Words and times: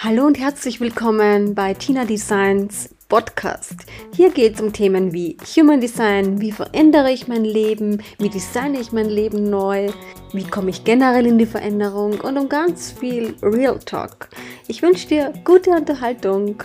Hallo 0.00 0.26
und 0.26 0.38
herzlich 0.38 0.78
willkommen 0.78 1.56
bei 1.56 1.74
Tina 1.74 2.04
Designs 2.04 2.94
Podcast. 3.08 3.74
Hier 4.14 4.30
geht 4.30 4.54
es 4.54 4.60
um 4.60 4.72
Themen 4.72 5.12
wie 5.12 5.36
Human 5.56 5.80
Design, 5.80 6.40
wie 6.40 6.52
verändere 6.52 7.10
ich 7.10 7.26
mein 7.26 7.44
Leben, 7.44 8.00
wie 8.16 8.28
designe 8.28 8.78
ich 8.78 8.92
mein 8.92 9.10
Leben 9.10 9.50
neu, 9.50 9.90
wie 10.32 10.44
komme 10.44 10.70
ich 10.70 10.84
generell 10.84 11.26
in 11.26 11.36
die 11.36 11.46
Veränderung 11.46 12.20
und 12.20 12.38
um 12.38 12.48
ganz 12.48 12.92
viel 12.92 13.34
Real 13.42 13.80
Talk. 13.80 14.28
Ich 14.68 14.82
wünsche 14.82 15.08
dir 15.08 15.32
gute 15.44 15.70
Unterhaltung. 15.70 16.62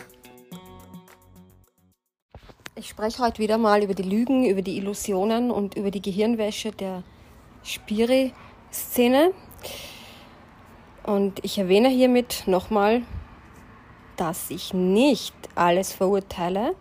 Ich 2.76 2.88
spreche 2.88 3.18
heute 3.18 3.40
wieder 3.40 3.58
mal 3.58 3.82
über 3.82 3.96
die 3.96 4.04
Lügen, 4.04 4.46
über 4.46 4.62
die 4.62 4.78
Illusionen 4.78 5.50
und 5.50 5.76
über 5.76 5.90
die 5.90 6.04
Gehirnwäsche 6.04 6.72
der 6.72 7.02
Spiri-Szene. 7.64 9.32
Und 11.04 11.44
ich 11.44 11.58
erwähne 11.58 11.90
hiermit 11.90 12.44
nochmal, 12.46 13.02
dass 14.18 14.50
ich 14.50 14.74
nicht 14.74 15.34
alles 15.56 15.94
verurteile. 15.94 16.76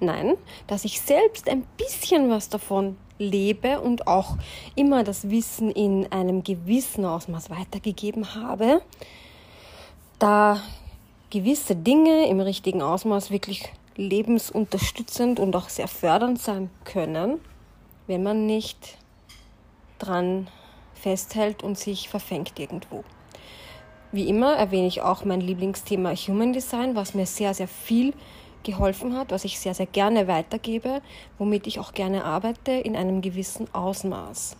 Nein, 0.00 0.34
dass 0.66 0.84
ich 0.84 1.00
selbst 1.00 1.48
ein 1.48 1.64
bisschen 1.76 2.30
was 2.30 2.48
davon 2.48 2.96
lebe 3.18 3.80
und 3.80 4.06
auch 4.06 4.36
immer 4.74 5.04
das 5.04 5.30
Wissen 5.30 5.70
in 5.70 6.10
einem 6.10 6.42
gewissen 6.42 7.04
Ausmaß 7.04 7.50
weitergegeben 7.50 8.34
habe, 8.34 8.82
da 10.18 10.60
gewisse 11.30 11.76
Dinge 11.76 12.28
im 12.28 12.40
richtigen 12.40 12.82
Ausmaß 12.82 13.30
wirklich 13.30 13.72
lebensunterstützend 13.96 15.38
und 15.38 15.54
auch 15.54 15.68
sehr 15.68 15.88
fördernd 15.88 16.40
sein 16.40 16.70
können, 16.84 17.40
wenn 18.06 18.22
man 18.22 18.46
nicht 18.46 18.98
dran 19.98 20.48
festhält 20.94 21.62
und 21.62 21.78
sich 21.78 22.08
verfängt 22.08 22.58
irgendwo. 22.58 23.04
Wie 24.14 24.28
immer 24.28 24.54
erwähne 24.54 24.86
ich 24.86 25.02
auch 25.02 25.24
mein 25.24 25.40
Lieblingsthema 25.40 26.14
Human 26.14 26.52
Design, 26.52 26.94
was 26.94 27.14
mir 27.14 27.26
sehr, 27.26 27.52
sehr 27.52 27.66
viel 27.66 28.12
geholfen 28.62 29.16
hat, 29.16 29.32
was 29.32 29.44
ich 29.44 29.58
sehr, 29.58 29.74
sehr 29.74 29.86
gerne 29.86 30.28
weitergebe, 30.28 31.02
womit 31.36 31.66
ich 31.66 31.80
auch 31.80 31.92
gerne 31.94 32.24
arbeite 32.24 32.70
in 32.70 32.94
einem 32.94 33.22
gewissen 33.22 33.66
Ausmaß. 33.74 34.56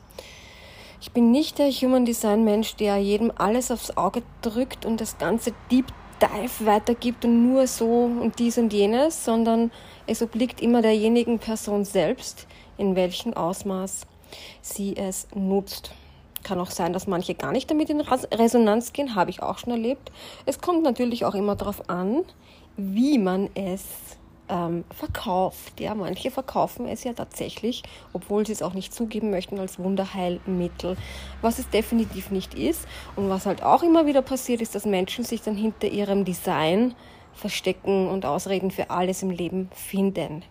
Ich 1.01 1.13
bin 1.13 1.31
nicht 1.31 1.61
der 1.61 1.71
Human 1.71 2.05
Design 2.05 2.43
Mensch, 2.43 2.75
der 2.75 2.97
jedem 2.97 3.31
alles 3.37 3.71
aufs 3.71 3.97
Auge 3.97 4.25
drückt 4.43 4.85
und 4.85 5.01
das 5.01 5.19
ganze 5.19 5.53
Deep 5.71 5.87
Dive 6.21 6.67
weitergibt 6.67 7.25
und 7.25 7.47
nur 7.47 7.69
so 7.69 7.87
und 7.87 8.41
dies 8.41 8.59
und 8.59 8.73
jenes, 8.73 9.25
sondern 9.25 9.71
es 10.09 10.21
obliegt 10.21 10.63
immer 10.63 10.83
derjenigen 10.83 11.39
Person 11.39 11.85
selbst, 11.85 12.49
in 12.77 12.97
welchem 12.97 13.35
Ausmaß 13.35 14.09
sie 14.63 14.97
es 14.97 15.29
nutzt. 15.33 15.93
Kann 16.45 16.61
auch 16.61 16.71
sein, 16.71 16.93
dass 16.93 17.09
manche 17.09 17.35
gar 17.35 17.51
nicht 17.51 17.71
damit 17.71 17.91
in 17.91 18.01
Resonanz 18.01 18.93
gehen, 18.93 19.17
habe 19.17 19.31
ich 19.31 19.43
auch 19.43 19.59
schon 19.59 19.73
erlebt. 19.73 20.13
Es 20.47 20.61
kommt 20.61 20.85
natürlich 20.85 21.25
auch 21.25 21.35
immer 21.35 21.57
darauf 21.57 21.89
an, 21.89 22.23
wie 22.77 23.19
man 23.19 23.51
es 23.55 23.83
ähm, 24.49 24.85
verkauft. 24.95 25.81
Ja, 25.81 25.95
manche 25.95 26.31
verkaufen 26.31 26.87
es 26.87 27.05
ja 27.05 27.13
tatsächlich, 27.13 27.83
obwohl 28.13 28.47
sie 28.47 28.53
es 28.53 28.63
auch 28.63 28.75
nicht 28.75 28.93
zugeben 28.95 29.31
möchten, 29.31 29.59
als 29.59 29.79
Wunderheilmittel. 29.79 30.97
Was 31.41 31.59
es 31.59 31.69
definitiv 31.71 32.31
nicht 32.31 32.55
ist 32.55 32.87
und 33.17 33.29
was 33.29 33.47
halt 33.47 33.63
auch 33.63 33.83
immer 33.83 34.07
wieder 34.07 34.23
passiert, 34.23 34.61
ist, 34.61 34.75
dass 34.75 34.85
Menschen 34.85 35.25
sich 35.25 35.43
dann 35.43 35.57
hinter 35.57 35.89
ihrem 35.89 36.25
Design 36.25 36.95
verstecken 37.33 38.09
und 38.09 38.27
Ausreden 38.27 38.71
für 38.71 38.91
alles 38.91 39.23
im 39.23 39.31
Leben 39.31 39.71
finden. 39.75 40.43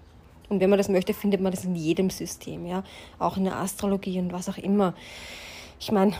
Und 0.49 0.59
wenn 0.59 0.69
man 0.69 0.77
das 0.77 0.89
möchte, 0.89 1.13
findet 1.13 1.41
man 1.41 1.51
das 1.51 1.63
in 1.63 1.75
jedem 1.75 2.09
System, 2.09 2.65
ja, 2.65 2.83
auch 3.17 3.37
in 3.37 3.45
der 3.45 3.55
Astrologie 3.55 4.19
und 4.19 4.33
was 4.33 4.49
auch 4.49 4.57
immer. 4.57 4.93
Ich 5.83 5.91
meine, 5.91 6.13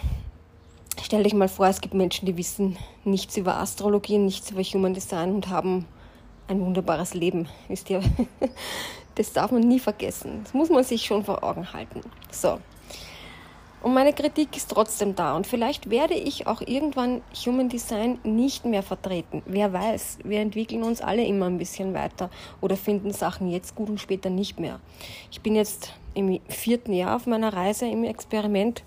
stell 1.01 1.23
dich 1.23 1.33
mal 1.33 1.47
vor, 1.47 1.67
es 1.67 1.79
gibt 1.79 1.93
Menschen, 1.93 2.25
die 2.25 2.35
wissen 2.35 2.77
nichts 3.05 3.37
über 3.37 3.55
Astrologie, 3.59 4.17
nichts 4.17 4.51
über 4.51 4.61
Human 4.61 4.93
Design 4.93 5.33
und 5.33 5.47
haben 5.47 5.85
ein 6.49 6.59
wunderbares 6.59 7.13
Leben. 7.13 7.47
Ist 7.69 7.89
ja, 7.89 8.01
das 9.15 9.31
darf 9.31 9.51
man 9.51 9.61
nie 9.61 9.79
vergessen. 9.79 10.41
Das 10.43 10.53
muss 10.53 10.69
man 10.69 10.83
sich 10.83 11.05
schon 11.05 11.23
vor 11.23 11.45
Augen 11.45 11.71
halten. 11.71 12.01
So. 12.29 12.59
Und 13.81 13.93
meine 13.93 14.11
Kritik 14.11 14.57
ist 14.57 14.69
trotzdem 14.69 15.15
da. 15.15 15.33
Und 15.33 15.47
vielleicht 15.47 15.89
werde 15.89 16.15
ich 16.15 16.45
auch 16.45 16.59
irgendwann 16.59 17.21
Human 17.45 17.69
Design 17.69 18.19
nicht 18.25 18.65
mehr 18.65 18.83
vertreten. 18.83 19.43
Wer 19.45 19.71
weiß, 19.71 20.19
wir 20.25 20.41
entwickeln 20.41 20.83
uns 20.83 20.99
alle 20.99 21.23
immer 21.23 21.45
ein 21.45 21.57
bisschen 21.57 21.93
weiter 21.93 22.29
oder 22.59 22.75
finden 22.75 23.13
Sachen 23.13 23.49
jetzt 23.49 23.75
gut 23.75 23.87
und 23.87 24.01
später 24.01 24.29
nicht 24.29 24.59
mehr. 24.59 24.81
Ich 25.31 25.39
bin 25.39 25.55
jetzt 25.55 25.93
im 26.15 26.41
vierten 26.49 26.91
Jahr 26.91 27.15
auf 27.15 27.27
meiner 27.27 27.53
Reise 27.53 27.85
im 27.85 28.03
Experiment 28.03 28.83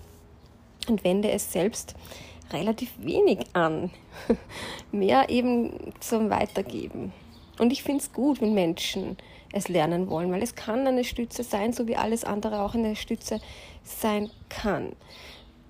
und 0.88 1.04
wende 1.04 1.30
es 1.30 1.52
selbst 1.52 1.94
relativ 2.52 2.92
wenig 2.98 3.40
an. 3.52 3.90
Mehr 4.92 5.28
eben 5.28 5.92
zum 6.00 6.30
Weitergeben. 6.30 7.12
Und 7.58 7.72
ich 7.72 7.82
finde 7.82 8.02
es 8.02 8.12
gut, 8.12 8.40
wenn 8.40 8.54
Menschen 8.54 9.16
es 9.52 9.68
lernen 9.68 10.08
wollen, 10.08 10.30
weil 10.30 10.42
es 10.42 10.54
kann 10.54 10.86
eine 10.86 11.04
Stütze 11.04 11.42
sein, 11.42 11.72
so 11.72 11.86
wie 11.88 11.96
alles 11.96 12.24
andere 12.24 12.60
auch 12.60 12.74
eine 12.74 12.96
Stütze 12.96 13.40
sein 13.82 14.30
kann. 14.48 14.92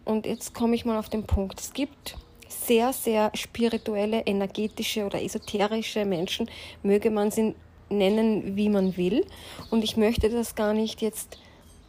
Und 0.05 0.27
jetzt 0.27 0.55
komme 0.55 0.75
ich 0.75 0.85
mal 0.85 0.99
auf 0.99 1.09
den 1.09 1.25
Punkt. 1.25 1.61
Es 1.61 1.73
gibt 1.73 2.17
sehr, 2.49 2.93
sehr 2.93 3.31
spirituelle, 3.35 4.23
energetische 4.27 5.05
oder 5.05 5.23
esoterische 5.23 6.05
Menschen, 6.05 6.51
möge 6.83 7.11
man 7.11 7.31
sie 7.31 7.55
nennen, 7.89 8.57
wie 8.57 8.69
man 8.69 8.97
will. 8.97 9.25
Und 9.71 9.85
ich 9.85 9.97
möchte 9.97 10.31
das 10.31 10.55
gar 10.55 10.75
nicht 10.75 11.03
jetzt 11.03 11.39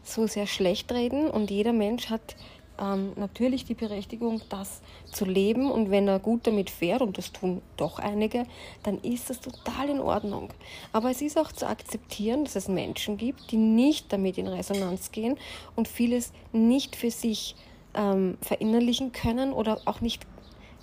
so 0.04 0.28
sehr 0.28 0.48
schlecht 0.48 0.92
reden. 0.92 1.30
Und 1.30 1.52
jeder 1.52 1.74
Mensch 1.74 2.10
hat 2.10 2.36
ähm, 2.80 3.14
natürlich 3.16 3.66
die 3.66 3.74
Berechtigung, 3.74 4.42
das 4.50 4.82
zu 5.06 5.26
leben. 5.26 5.72
Und 5.72 5.92
wenn 5.92 6.08
er 6.08 6.20
gut 6.20 6.48
damit 6.48 6.70
fährt, 6.70 7.02
und 7.02 7.18
das 7.18 7.32
tun 7.32 7.62
doch 7.76 8.00
einige, 8.00 8.46
dann 8.84 9.00
ist 9.00 9.30
das 9.30 9.40
total 9.40 9.90
in 9.90 10.00
Ordnung. 10.00 10.50
Aber 10.92 11.10
es 11.10 11.22
ist 11.22 11.38
auch 11.38 11.52
zu 11.52 11.68
akzeptieren, 11.68 12.44
dass 12.44 12.56
es 12.56 12.68
Menschen 12.68 13.18
gibt, 13.18 13.52
die 13.52 13.58
nicht 13.58 14.12
damit 14.14 14.38
in 14.38 14.48
Resonanz 14.48 15.12
gehen 15.12 15.38
und 15.76 15.88
vieles 15.88 16.32
nicht 16.52 16.96
für 16.96 17.12
sich 17.12 17.56
ähm, 17.94 18.38
verinnerlichen 18.42 19.12
können 19.12 19.54
oder 19.54 19.82
auch 19.86 20.02
nicht 20.02 20.26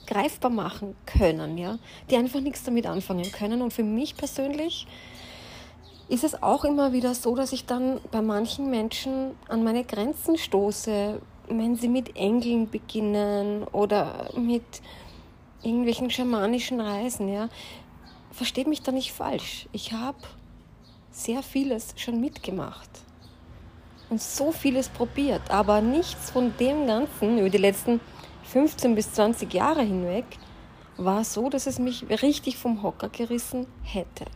greifbar 0.06 0.50
machen 0.50 0.96
können, 1.06 1.56
ja, 1.56 1.78
die 2.10 2.16
einfach 2.16 2.40
nichts 2.40 2.62
damit 2.64 2.86
anfangen 2.86 3.30
können. 3.32 3.62
Und 3.62 3.72
für 3.72 3.84
mich 3.84 4.16
persönlich 4.16 4.86
ist 6.08 6.24
es 6.24 6.42
auch 6.42 6.64
immer 6.64 6.92
wieder 6.92 7.14
so, 7.14 7.34
dass 7.34 7.52
ich 7.52 7.64
dann 7.64 8.00
bei 8.10 8.20
manchen 8.20 8.70
Menschen 8.70 9.32
an 9.48 9.64
meine 9.64 9.84
Grenzen 9.84 10.36
stoße, 10.36 11.20
wenn 11.48 11.76
sie 11.76 11.88
mit 11.88 12.16
Engeln 12.16 12.68
beginnen 12.70 13.64
oder 13.64 14.30
mit 14.36 14.62
irgendwelchen 15.62 16.10
schamanischen 16.10 16.80
Reisen, 16.80 17.28
ja, 17.28 17.48
versteht 18.30 18.66
mich 18.66 18.82
da 18.82 18.92
nicht 18.92 19.12
falsch. 19.12 19.68
Ich 19.72 19.92
habe 19.92 20.18
sehr 21.10 21.42
vieles 21.42 21.94
schon 21.96 22.20
mitgemacht 22.20 22.90
und 24.10 24.20
so 24.20 24.52
vieles 24.52 24.88
probiert, 24.88 25.50
aber 25.50 25.80
nichts 25.80 26.30
von 26.30 26.52
dem 26.58 26.86
Ganzen 26.86 27.38
über 27.38 27.50
die 27.50 27.58
letzten 27.58 28.00
15 28.44 28.94
bis 28.94 29.12
20 29.12 29.52
Jahre 29.54 29.82
hinweg 29.82 30.24
war 30.96 31.24
so, 31.24 31.48
dass 31.48 31.66
es 31.66 31.78
mich 31.78 32.04
richtig 32.22 32.56
vom 32.56 32.82
Hocker 32.82 33.08
gerissen 33.08 33.66
hätte. 33.82 34.26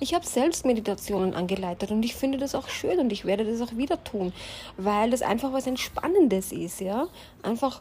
Ich 0.00 0.14
habe 0.14 0.26
selbst 0.26 0.64
Meditationen 0.64 1.34
angeleitet 1.34 1.90
und 1.90 2.04
ich 2.04 2.14
finde 2.14 2.38
das 2.38 2.54
auch 2.54 2.68
schön 2.68 2.98
und 2.98 3.12
ich 3.12 3.24
werde 3.24 3.44
das 3.44 3.60
auch 3.60 3.76
wieder 3.76 4.02
tun, 4.02 4.32
weil 4.76 5.10
das 5.10 5.22
einfach 5.22 5.52
was 5.52 5.66
Entspannendes 5.66 6.52
ist, 6.52 6.80
ja. 6.80 7.08
Einfach 7.42 7.80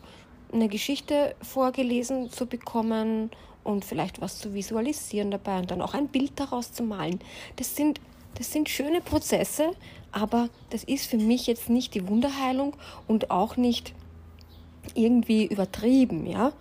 eine 0.54 0.68
Geschichte 0.68 1.36
vorgelesen 1.42 2.30
zu 2.30 2.46
bekommen 2.46 3.32
und 3.64 3.86
vielleicht 3.86 4.22
was 4.22 4.40
zu 4.40 4.54
visualisieren 4.54 5.32
dabei 5.32 5.60
und 5.60 5.72
dann 5.72 5.82
auch 5.82 5.94
ein 5.94 6.08
Bild 6.08 6.34
daraus 6.36 6.74
zu 6.74 6.84
malen. 6.84 7.20
Das 7.56 7.76
sind, 7.76 8.00
das 8.36 8.52
sind 8.52 8.70
schöne 8.70 9.02
Prozesse, 9.02 9.72
aber 10.12 10.50
das 10.70 10.84
ist 10.84 11.06
für 11.06 11.18
mich 11.18 11.48
jetzt 11.48 11.70
nicht 11.70 11.94
die 11.94 12.08
Wunderheilung 12.08 12.76
und 13.08 13.32
auch 13.32 13.58
nicht 13.58 13.94
irgendwie 14.96 15.46
übertrieben, 15.46 16.26
ja. 16.26 16.54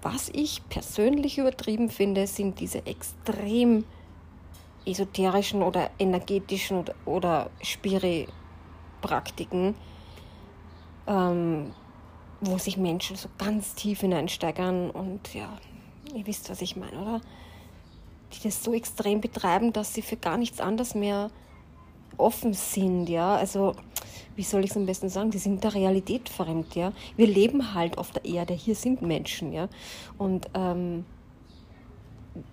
Was 0.00 0.28
ich 0.32 0.62
persönlich 0.68 1.38
übertrieben 1.38 1.90
finde, 1.90 2.28
sind 2.28 2.60
diese 2.60 2.86
extrem 2.86 3.84
esoterischen 4.88 5.62
oder 5.62 5.90
energetischen 5.98 6.78
oder, 6.78 6.94
oder 7.04 7.50
Spiri-Praktiken, 7.62 9.74
ähm, 11.06 11.74
wo 12.40 12.56
sich 12.58 12.76
Menschen 12.76 13.16
so 13.16 13.28
ganz 13.38 13.74
tief 13.74 14.00
hineinsteigern 14.00 14.90
und 14.90 15.34
ja, 15.34 15.48
ihr 16.14 16.26
wisst, 16.26 16.50
was 16.50 16.62
ich 16.62 16.76
meine, 16.76 17.00
oder? 17.00 17.20
Die 18.32 18.42
das 18.42 18.62
so 18.62 18.74
extrem 18.74 19.20
betreiben, 19.20 19.72
dass 19.72 19.94
sie 19.94 20.02
für 20.02 20.16
gar 20.16 20.36
nichts 20.36 20.60
anderes 20.60 20.94
mehr 20.94 21.30
offen 22.18 22.52
sind, 22.52 23.08
ja. 23.08 23.36
Also, 23.36 23.74
wie 24.36 24.42
soll 24.42 24.64
ich 24.64 24.70
es 24.70 24.76
am 24.76 24.86
besten 24.86 25.08
sagen? 25.08 25.30
Die 25.30 25.38
sind 25.38 25.64
der 25.64 25.74
Realität 25.74 26.28
fremd, 26.28 26.74
ja. 26.74 26.92
Wir 27.16 27.26
leben 27.26 27.74
halt 27.74 27.96
auf 27.96 28.10
der 28.10 28.24
Erde, 28.24 28.54
hier 28.54 28.74
sind 28.74 29.02
Menschen, 29.02 29.52
ja. 29.52 29.68
Und 30.18 30.50
ähm, 30.54 31.04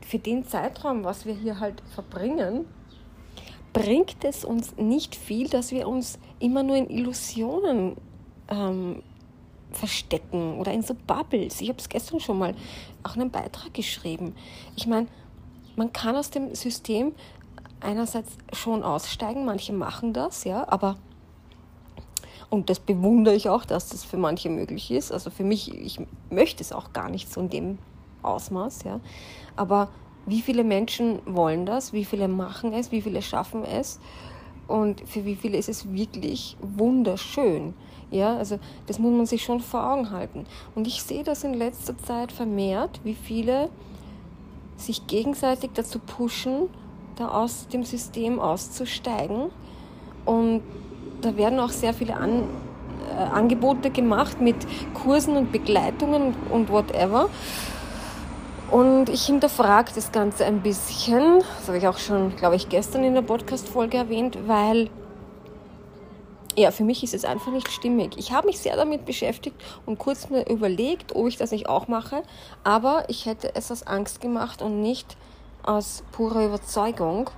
für 0.05 0.19
den 0.19 0.47
Zeitraum, 0.47 1.03
was 1.03 1.25
wir 1.25 1.33
hier 1.33 1.59
halt 1.59 1.81
verbringen, 1.93 2.65
bringt 3.73 4.23
es 4.23 4.45
uns 4.45 4.77
nicht 4.77 5.15
viel, 5.15 5.49
dass 5.49 5.71
wir 5.71 5.87
uns 5.87 6.17
immer 6.39 6.63
nur 6.63 6.77
in 6.77 6.89
Illusionen 6.89 7.97
ähm, 8.47 9.03
verstecken 9.71 10.57
oder 10.59 10.71
in 10.71 10.81
so 10.81 10.95
Bubbles. 11.07 11.59
Ich 11.61 11.69
habe 11.69 11.79
es 11.79 11.89
gestern 11.89 12.19
schon 12.19 12.39
mal 12.39 12.55
auch 13.03 13.15
in 13.15 13.21
einem 13.21 13.31
Beitrag 13.31 13.73
geschrieben. 13.73 14.33
Ich 14.75 14.87
meine, 14.87 15.07
man 15.75 15.91
kann 15.91 16.15
aus 16.15 16.29
dem 16.29 16.55
System 16.55 17.13
einerseits 17.81 18.37
schon 18.53 18.83
aussteigen, 18.83 19.45
manche 19.45 19.73
machen 19.73 20.13
das, 20.13 20.45
ja, 20.45 20.65
aber 20.69 20.97
und 22.49 22.69
das 22.69 22.79
bewundere 22.79 23.35
ich 23.35 23.49
auch, 23.49 23.65
dass 23.65 23.89
das 23.89 24.03
für 24.03 24.17
manche 24.17 24.49
möglich 24.49 24.91
ist. 24.91 25.11
Also 25.11 25.29
für 25.29 25.43
mich, 25.43 25.73
ich 25.73 25.99
möchte 26.29 26.63
es 26.63 26.71
auch 26.71 26.93
gar 26.93 27.09
nicht 27.09 27.31
so 27.31 27.41
in 27.41 27.49
dem 27.49 27.77
Ausmaß, 28.27 28.83
ja. 28.83 28.99
Aber 29.55 29.89
wie 30.25 30.41
viele 30.41 30.63
Menschen 30.63 31.19
wollen 31.25 31.65
das? 31.65 31.93
Wie 31.93 32.05
viele 32.05 32.27
machen 32.27 32.73
es? 32.73 32.91
Wie 32.91 33.01
viele 33.01 33.21
schaffen 33.21 33.63
es? 33.63 33.99
Und 34.67 35.01
für 35.07 35.25
wie 35.25 35.35
viele 35.35 35.57
ist 35.57 35.69
es 35.69 35.91
wirklich 35.93 36.57
wunderschön? 36.61 37.73
Ja, 38.11 38.35
also 38.37 38.59
das 38.87 38.97
muss 38.99 39.13
man 39.13 39.25
sich 39.25 39.43
schon 39.43 39.59
vor 39.59 39.91
Augen 39.91 40.11
halten. 40.11 40.45
Und 40.73 40.87
ich 40.87 41.03
sehe 41.03 41.23
das 41.23 41.43
in 41.43 41.53
letzter 41.53 41.97
Zeit 41.97 42.31
vermehrt, 42.31 43.01
wie 43.03 43.13
viele 43.13 43.69
sich 44.77 45.07
gegenseitig 45.07 45.71
dazu 45.73 45.99
pushen, 45.99 46.69
da 47.15 47.29
aus 47.29 47.67
dem 47.67 47.83
System 47.83 48.39
auszusteigen. 48.39 49.49
Und 50.25 50.61
da 51.21 51.37
werden 51.37 51.59
auch 51.59 51.69
sehr 51.69 51.93
viele 51.93 52.15
An 52.15 52.43
äh, 53.09 53.23
Angebote 53.23 53.89
gemacht 53.91 54.41
mit 54.41 54.55
Kursen 54.93 55.37
und 55.37 55.51
Begleitungen 55.51 56.23
und, 56.23 56.51
und 56.51 56.69
whatever. 56.69 57.29
Und 58.71 59.09
ich 59.09 59.25
hinterfrage 59.25 59.91
das 59.93 60.11
Ganze 60.11 60.45
ein 60.45 60.61
bisschen. 60.61 61.39
Das 61.39 61.67
habe 61.67 61.77
ich 61.77 61.87
auch 61.87 61.97
schon, 61.97 62.35
glaube 62.35 62.55
ich, 62.55 62.67
gestern 62.67 63.03
in 63.03 63.13
der 63.13 63.21
Podcast-Folge 63.21 63.97
erwähnt, 63.97 64.37
weil 64.47 64.89
ja, 66.57 66.71
für 66.71 66.83
mich 66.83 67.03
ist 67.03 67.13
es 67.13 67.25
einfach 67.25 67.51
nicht 67.51 67.69
stimmig. 67.69 68.17
Ich 68.17 68.31
habe 68.31 68.47
mich 68.47 68.59
sehr 68.59 68.77
damit 68.77 69.05
beschäftigt 69.05 69.61
und 69.85 69.99
kurz 69.99 70.29
mir 70.29 70.47
überlegt, 70.49 71.13
ob 71.13 71.27
ich 71.27 71.37
das 71.37 71.51
nicht 71.51 71.67
auch 71.67 71.87
mache, 71.87 72.23
aber 72.63 73.03
ich 73.09 73.25
hätte 73.25 73.53
es 73.55 73.71
aus 73.71 73.83
Angst 73.83 74.21
gemacht 74.21 74.61
und 74.61 74.81
nicht 74.81 75.17
aus 75.63 76.03
purer 76.13 76.45
Überzeugung. 76.45 77.29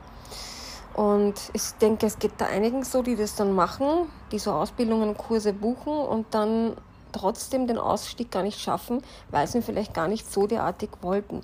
Und 0.93 1.35
ich 1.53 1.61
denke, 1.81 2.05
es 2.07 2.19
geht 2.19 2.33
da 2.37 2.45
einigen 2.45 2.83
so, 2.83 3.01
die 3.01 3.15
das 3.15 3.35
dann 3.35 3.53
machen, 3.53 4.09
die 4.31 4.39
so 4.39 4.51
Ausbildungen, 4.51 5.17
Kurse 5.17 5.53
buchen 5.53 5.93
und 5.93 6.27
dann 6.31 6.75
trotzdem 7.17 7.67
den 7.67 7.77
Ausstieg 7.77 8.31
gar 8.31 8.43
nicht 8.43 8.59
schaffen, 8.59 9.01
weil 9.29 9.47
sie 9.47 9.57
ihn 9.57 9.63
vielleicht 9.63 9.93
gar 9.93 10.07
nicht 10.07 10.31
so 10.31 10.47
derartig 10.47 10.89
wollten. 11.01 11.41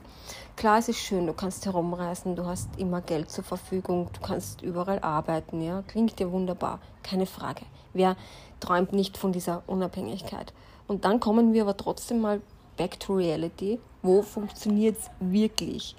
Klar, 0.55 0.77
es 0.77 0.89
ist 0.89 0.99
schön, 0.99 1.25
du 1.25 1.33
kannst 1.33 1.65
herumreisen, 1.65 2.35
du 2.35 2.45
hast 2.45 2.69
immer 2.77 3.01
Geld 3.01 3.29
zur 3.29 3.43
Verfügung, 3.43 4.09
du 4.13 4.21
kannst 4.21 4.61
überall 4.61 4.99
arbeiten, 4.99 5.61
ja, 5.61 5.81
klingt 5.87 6.19
dir 6.19 6.31
wunderbar, 6.31 6.79
keine 7.01 7.25
Frage. 7.25 7.65
Wer 7.93 8.15
träumt 8.59 8.93
nicht 8.93 9.17
von 9.17 9.31
dieser 9.31 9.63
Unabhängigkeit? 9.67 10.53
Und 10.87 11.05
dann 11.05 11.19
kommen 11.19 11.53
wir 11.53 11.63
aber 11.63 11.77
trotzdem 11.77 12.21
mal 12.21 12.41
back 12.77 12.99
to 12.99 13.15
reality. 13.15 13.79
Wo 14.01 14.21
funktioniert 14.21 14.97
es 14.97 15.09
wirklich? 15.19 15.95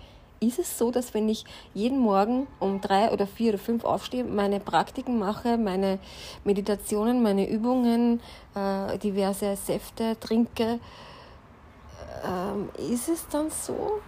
Ist 0.48 0.58
es 0.58 0.78
so, 0.78 0.90
dass 0.90 1.14
wenn 1.14 1.28
ich 1.28 1.44
jeden 1.74 1.98
Morgen 1.98 2.46
um 2.60 2.80
drei 2.80 3.10
oder 3.10 3.26
vier 3.26 3.50
oder 3.50 3.58
fünf 3.58 3.84
aufstehe, 3.84 4.24
meine 4.24 4.60
Praktiken 4.60 5.18
mache, 5.18 5.56
meine 5.56 5.98
Meditationen, 6.44 7.22
meine 7.22 7.48
Übungen, 7.48 8.20
äh, 8.54 8.98
diverse 8.98 9.56
Säfte 9.56 10.18
trinke, 10.20 10.80
äh, 12.24 12.92
ist 12.92 13.08
es 13.08 13.26
dann 13.28 13.50
so? 13.50 14.00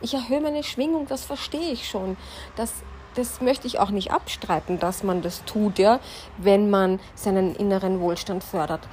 Ich 0.00 0.14
erhöhe 0.14 0.40
meine 0.40 0.62
Schwingung, 0.62 1.06
das 1.06 1.24
verstehe 1.24 1.72
ich 1.72 1.88
schon. 1.88 2.16
Das, 2.56 2.72
das 3.14 3.40
möchte 3.40 3.66
ich 3.66 3.78
auch 3.78 3.90
nicht 3.90 4.12
abstreiten, 4.12 4.78
dass 4.78 5.02
man 5.02 5.22
das 5.22 5.44
tut, 5.44 5.78
ja, 5.78 6.00
wenn 6.38 6.70
man 6.70 7.00
seinen 7.14 7.54
inneren 7.54 8.00
Wohlstand 8.00 8.42
fördert. 8.42 8.88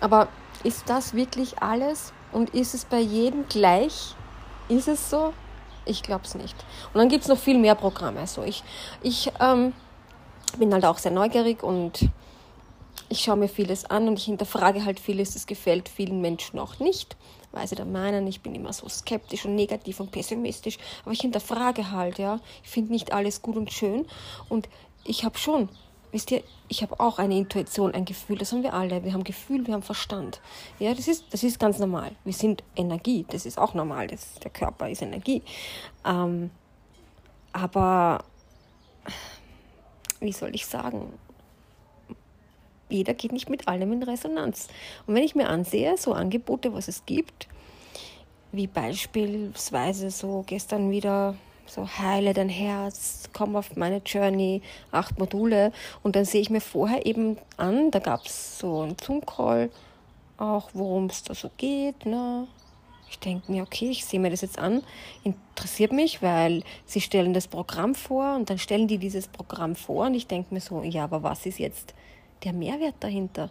Aber 0.00 0.28
ist 0.64 0.88
das 0.88 1.14
wirklich 1.14 1.62
alles? 1.62 2.12
Und 2.32 2.50
ist 2.50 2.74
es 2.74 2.84
bei 2.84 2.98
jedem 2.98 3.46
gleich? 3.48 4.16
Ist 4.68 4.88
es 4.88 5.08
so? 5.08 5.32
Ich 5.86 6.02
glaube 6.02 6.24
es 6.24 6.34
nicht. 6.34 6.56
Und 6.92 6.98
dann 6.98 7.08
gibt 7.08 7.22
es 7.22 7.28
noch 7.28 7.38
viel 7.38 7.58
mehr 7.58 7.74
Programme. 7.74 8.20
Also 8.20 8.42
ich, 8.42 8.62
ich 9.02 9.30
ähm, 9.40 9.72
bin 10.58 10.72
halt 10.72 10.84
auch 10.84 10.98
sehr 10.98 11.12
neugierig 11.12 11.62
und 11.62 12.08
ich 13.08 13.20
schaue 13.20 13.36
mir 13.36 13.48
vieles 13.48 13.84
an 13.84 14.08
und 14.08 14.18
ich 14.18 14.24
hinterfrage 14.24 14.84
halt 14.84 14.98
vieles. 14.98 15.34
Das 15.34 15.46
gefällt 15.46 15.88
vielen 15.88 16.20
Menschen 16.20 16.58
auch 16.58 16.78
nicht, 16.78 17.16
weil 17.52 17.66
sie 17.68 17.74
da 17.74 17.84
meinen, 17.84 18.26
ich 18.26 18.40
bin 18.40 18.54
immer 18.54 18.72
so 18.72 18.88
skeptisch 18.88 19.44
und 19.44 19.54
negativ 19.54 20.00
und 20.00 20.10
pessimistisch. 20.10 20.78
Aber 21.02 21.12
ich 21.12 21.20
hinterfrage 21.20 21.90
halt, 21.90 22.18
ja. 22.18 22.40
Ich 22.62 22.70
finde 22.70 22.92
nicht 22.92 23.12
alles 23.12 23.42
gut 23.42 23.56
und 23.56 23.72
schön. 23.72 24.06
Und 24.48 24.68
ich 25.04 25.24
habe 25.24 25.38
schon 25.38 25.68
Wisst 26.14 26.30
ihr, 26.30 26.44
ich 26.68 26.80
habe 26.80 27.00
auch 27.00 27.18
eine 27.18 27.36
Intuition, 27.36 27.92
ein 27.92 28.04
Gefühl, 28.04 28.38
das 28.38 28.52
haben 28.52 28.62
wir 28.62 28.72
alle. 28.72 29.02
Wir 29.02 29.14
haben 29.14 29.24
Gefühl, 29.24 29.66
wir 29.66 29.74
haben 29.74 29.82
Verstand. 29.82 30.40
Ja, 30.78 30.94
das 30.94 31.08
ist, 31.08 31.24
das 31.32 31.42
ist 31.42 31.58
ganz 31.58 31.80
normal. 31.80 32.12
Wir 32.22 32.32
sind 32.32 32.62
Energie, 32.76 33.26
das 33.30 33.44
ist 33.46 33.58
auch 33.58 33.74
normal. 33.74 34.06
Das, 34.06 34.34
der 34.34 34.52
Körper 34.52 34.88
ist 34.88 35.02
Energie. 35.02 35.42
Ähm, 36.04 36.52
aber, 37.52 38.22
wie 40.20 40.30
soll 40.30 40.54
ich 40.54 40.66
sagen, 40.66 41.12
jeder 42.88 43.14
geht 43.14 43.32
nicht 43.32 43.50
mit 43.50 43.66
allem 43.66 43.92
in 43.92 44.04
Resonanz. 44.04 44.68
Und 45.08 45.16
wenn 45.16 45.24
ich 45.24 45.34
mir 45.34 45.48
ansehe, 45.48 45.96
so 45.96 46.12
Angebote, 46.12 46.72
was 46.72 46.86
es 46.86 47.04
gibt, 47.06 47.48
wie 48.52 48.68
beispielsweise 48.68 50.12
so 50.12 50.44
gestern 50.46 50.92
wieder 50.92 51.34
so 51.66 51.88
heile 51.88 52.34
dein 52.34 52.48
Herz, 52.48 53.28
komm 53.32 53.56
auf 53.56 53.76
meine 53.76 53.98
Journey, 54.04 54.62
acht 54.92 55.18
Module. 55.18 55.72
Und 56.02 56.16
dann 56.16 56.24
sehe 56.24 56.40
ich 56.40 56.50
mir 56.50 56.60
vorher 56.60 57.06
eben 57.06 57.38
an, 57.56 57.90
da 57.90 57.98
gab 57.98 58.26
es 58.26 58.58
so 58.58 58.82
einen 58.82 58.96
Zoom-Call, 59.02 59.70
auch 60.38 60.70
worum 60.74 61.06
es 61.06 61.22
da 61.22 61.34
so 61.34 61.50
geht. 61.56 62.06
Ne? 62.06 62.46
Ich 63.10 63.18
denke 63.18 63.50
mir, 63.50 63.62
okay, 63.62 63.90
ich 63.90 64.04
sehe 64.04 64.20
mir 64.20 64.30
das 64.30 64.40
jetzt 64.40 64.58
an, 64.58 64.82
interessiert 65.22 65.92
mich, 65.92 66.22
weil 66.22 66.62
sie 66.84 67.00
stellen 67.00 67.32
das 67.32 67.48
Programm 67.48 67.94
vor 67.94 68.34
und 68.34 68.50
dann 68.50 68.58
stellen 68.58 68.88
die 68.88 68.98
dieses 68.98 69.28
Programm 69.28 69.76
vor 69.76 70.06
und 70.06 70.14
ich 70.14 70.26
denke 70.26 70.52
mir 70.52 70.60
so, 70.60 70.82
ja, 70.82 71.04
aber 71.04 71.22
was 71.22 71.46
ist 71.46 71.58
jetzt 71.58 71.94
der 72.42 72.52
Mehrwert 72.52 72.96
dahinter? 73.00 73.50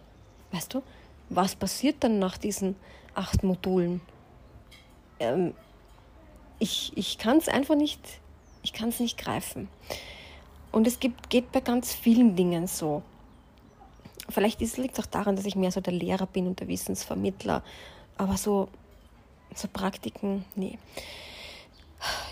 Weißt 0.52 0.74
du, 0.74 0.82
was 1.30 1.56
passiert 1.56 1.96
dann 2.00 2.18
nach 2.18 2.36
diesen 2.36 2.76
acht 3.14 3.42
Modulen? 3.42 4.00
Ähm, 5.18 5.54
ich, 6.58 6.92
ich 6.96 7.18
kann 7.18 7.38
es 7.38 7.48
einfach 7.48 7.76
nicht, 7.76 8.00
ich 8.62 8.72
kann 8.72 8.88
es 8.88 9.00
nicht 9.00 9.18
greifen. 9.18 9.68
Und 10.72 10.86
es 10.86 10.98
gibt, 11.00 11.30
geht 11.30 11.52
bei 11.52 11.60
ganz 11.60 11.94
vielen 11.94 12.36
Dingen 12.36 12.66
so. 12.66 13.02
Vielleicht 14.28 14.60
liegt 14.60 14.98
es 14.98 15.04
auch 15.04 15.10
daran, 15.10 15.36
dass 15.36 15.44
ich 15.44 15.54
mehr 15.54 15.70
so 15.70 15.80
der 15.80 15.92
Lehrer 15.92 16.26
bin 16.26 16.46
und 16.46 16.58
der 16.60 16.68
Wissensvermittler. 16.68 17.62
Aber 18.16 18.36
so, 18.36 18.68
so 19.54 19.68
Praktiken, 19.68 20.44
nee 20.56 20.78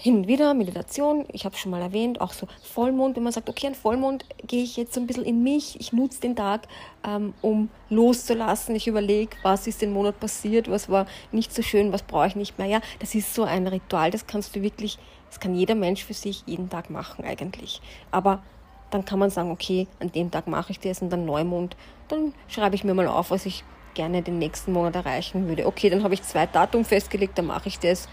hin 0.03 0.17
und 0.17 0.27
wieder 0.27 0.53
Meditation, 0.53 1.27
ich 1.31 1.45
habe 1.45 1.57
schon 1.57 1.71
mal 1.71 1.81
erwähnt, 1.81 2.21
auch 2.21 2.33
so 2.33 2.49
Vollmond, 2.61 3.15
wenn 3.15 3.23
man 3.23 3.33
sagt, 3.33 3.49
okay, 3.49 3.69
ein 3.69 3.77
Vollmond 3.77 4.25
gehe 4.49 4.65
ich 4.65 4.77
jetzt 4.77 4.95
so 4.95 5.01
ein 5.01 5.07
bisschen 5.07 5.25
in 5.25 5.45
mich, 5.45 5.79
ich 5.79 5.93
nutze 5.93 6.21
den 6.21 6.35
Tag, 6.35 6.67
ähm, 7.07 7.35
um 7.41 7.69
loszulassen, 7.89 8.75
ich 8.75 8.89
überlege, 8.89 9.37
was 9.45 9.69
ist 9.69 9.81
den 9.81 9.93
Monat 9.93 10.19
passiert, 10.19 10.69
was 10.69 10.89
war 10.89 11.07
nicht 11.31 11.55
so 11.55 11.63
schön, 11.63 11.93
was 11.93 12.03
brauche 12.03 12.27
ich 12.27 12.35
nicht 12.35 12.59
mehr. 12.59 12.67
Ja, 12.67 12.81
das 12.99 13.15
ist 13.15 13.33
so 13.33 13.45
ein 13.45 13.65
Ritual, 13.69 14.11
das 14.11 14.27
kannst 14.27 14.57
du 14.57 14.63
wirklich, 14.63 14.99
das 15.29 15.39
kann 15.39 15.55
jeder 15.55 15.77
Mensch 15.77 16.03
für 16.05 16.15
sich 16.15 16.43
jeden 16.47 16.69
Tag 16.69 16.91
machen 16.91 17.25
eigentlich. 17.25 17.81
Aber 18.11 18.43
dann 18.91 19.05
kann 19.05 19.21
man 19.21 19.31
sagen, 19.31 19.53
okay, 19.53 19.87
an 20.01 20.11
dem 20.11 20.33
Tag 20.33 20.49
mache 20.49 20.73
ich 20.73 20.81
das 20.81 21.01
und 21.01 21.11
dann 21.11 21.25
Neumond, 21.25 21.77
dann 22.09 22.35
schreibe 22.49 22.75
ich 22.75 22.83
mir 22.83 22.95
mal 22.95 23.07
auf, 23.07 23.31
was 23.31 23.47
ich 23.47 23.63
gerne 23.95 24.21
den 24.21 24.41
nächsten 24.41 24.73
Monat 24.73 24.97
erreichen 24.97 25.47
würde. 25.47 25.65
Okay, 25.65 25.91
dann 25.91 26.03
habe 26.03 26.15
ich 26.15 26.25
zwei 26.25 26.47
Datum 26.47 26.85
festgelegt, 26.85 27.39
dann 27.39 27.47
mache 27.47 27.69
ich 27.69 27.79
das 27.79 28.09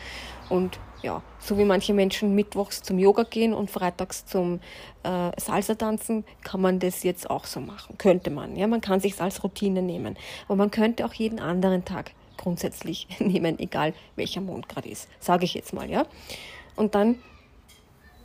und 0.50 0.79
ja, 1.01 1.22
so 1.39 1.58
wie 1.58 1.65
manche 1.65 1.94
Menschen 1.94 2.36
mittwochs 2.36 2.84
zum 2.84 3.00
Yoga 3.00 3.24
gehen 3.24 3.53
und 3.53 3.72
freitags 3.72 4.25
zum 4.25 4.60
äh, 5.03 5.32
Salsa 5.39 5.75
tanzen, 5.75 6.25
kann 6.44 6.62
man 6.62 6.79
das 6.79 7.03
jetzt 7.03 7.29
auch 7.29 7.46
so 7.46 7.60
machen. 7.60 7.98
Könnte 7.98 8.29
man. 8.29 8.56
Ja, 8.56 8.68
man 8.68 8.82
kann 8.82 9.00
sich 9.00 9.20
als 9.22 9.44
Routine 9.44 9.82
nehmen. 9.82 10.18
Aber 10.48 10.56
man 10.56 10.72
könnte 10.72 11.06
auch 11.06 11.13
jeden 11.13 11.39
anderen 11.39 11.86
Tag 11.86 12.12
grundsätzlich 12.38 13.08
nehmen, 13.20 13.60
egal 13.60 13.94
welcher 14.15 14.41
Mond 14.41 14.68
gerade 14.70 14.89
ist. 14.89 15.08
Sage 15.20 15.46
ich 15.46 15.53
jetzt 15.53 15.74
mal, 15.74 15.89
ja. 15.89 16.06
Und 16.75 16.96
dann 16.96 17.15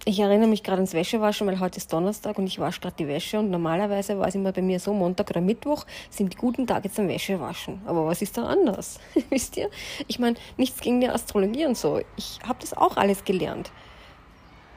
ich 0.06 0.20
erinnere 0.20 0.48
mich 0.48 0.62
gerade 0.62 0.78
ans 0.78 0.92
Wäschewaschen, 0.92 1.46
weil 1.46 1.60
heute 1.60 1.78
ist 1.78 1.92
Donnerstag 1.92 2.38
und 2.38 2.46
ich 2.46 2.58
wasche 2.58 2.80
gerade 2.80 2.96
die 2.98 3.08
Wäsche 3.08 3.38
und 3.38 3.50
normalerweise 3.50 4.18
war 4.18 4.28
es 4.28 4.34
immer 4.34 4.52
bei 4.52 4.60
mir 4.60 4.78
so, 4.78 4.92
Montag 4.92 5.30
oder 5.30 5.40
Mittwoch 5.40 5.86
sind 6.10 6.34
die 6.34 6.36
guten 6.36 6.66
Tage 6.66 6.92
zum 6.92 7.08
Wäschewaschen. 7.08 7.80
Aber 7.86 8.06
was 8.06 8.20
ist 8.20 8.36
da 8.36 8.44
anders? 8.46 9.00
Wisst 9.30 9.56
ihr? 9.56 9.70
Ich 10.06 10.18
meine, 10.18 10.36
nichts 10.56 10.80
gegen 10.80 11.00
die 11.00 11.08
Astrologie 11.08 11.64
und 11.64 11.78
so. 11.78 12.00
Ich 12.16 12.38
habe 12.46 12.58
das 12.60 12.74
auch 12.74 12.96
alles 12.96 13.24
gelernt. 13.24 13.70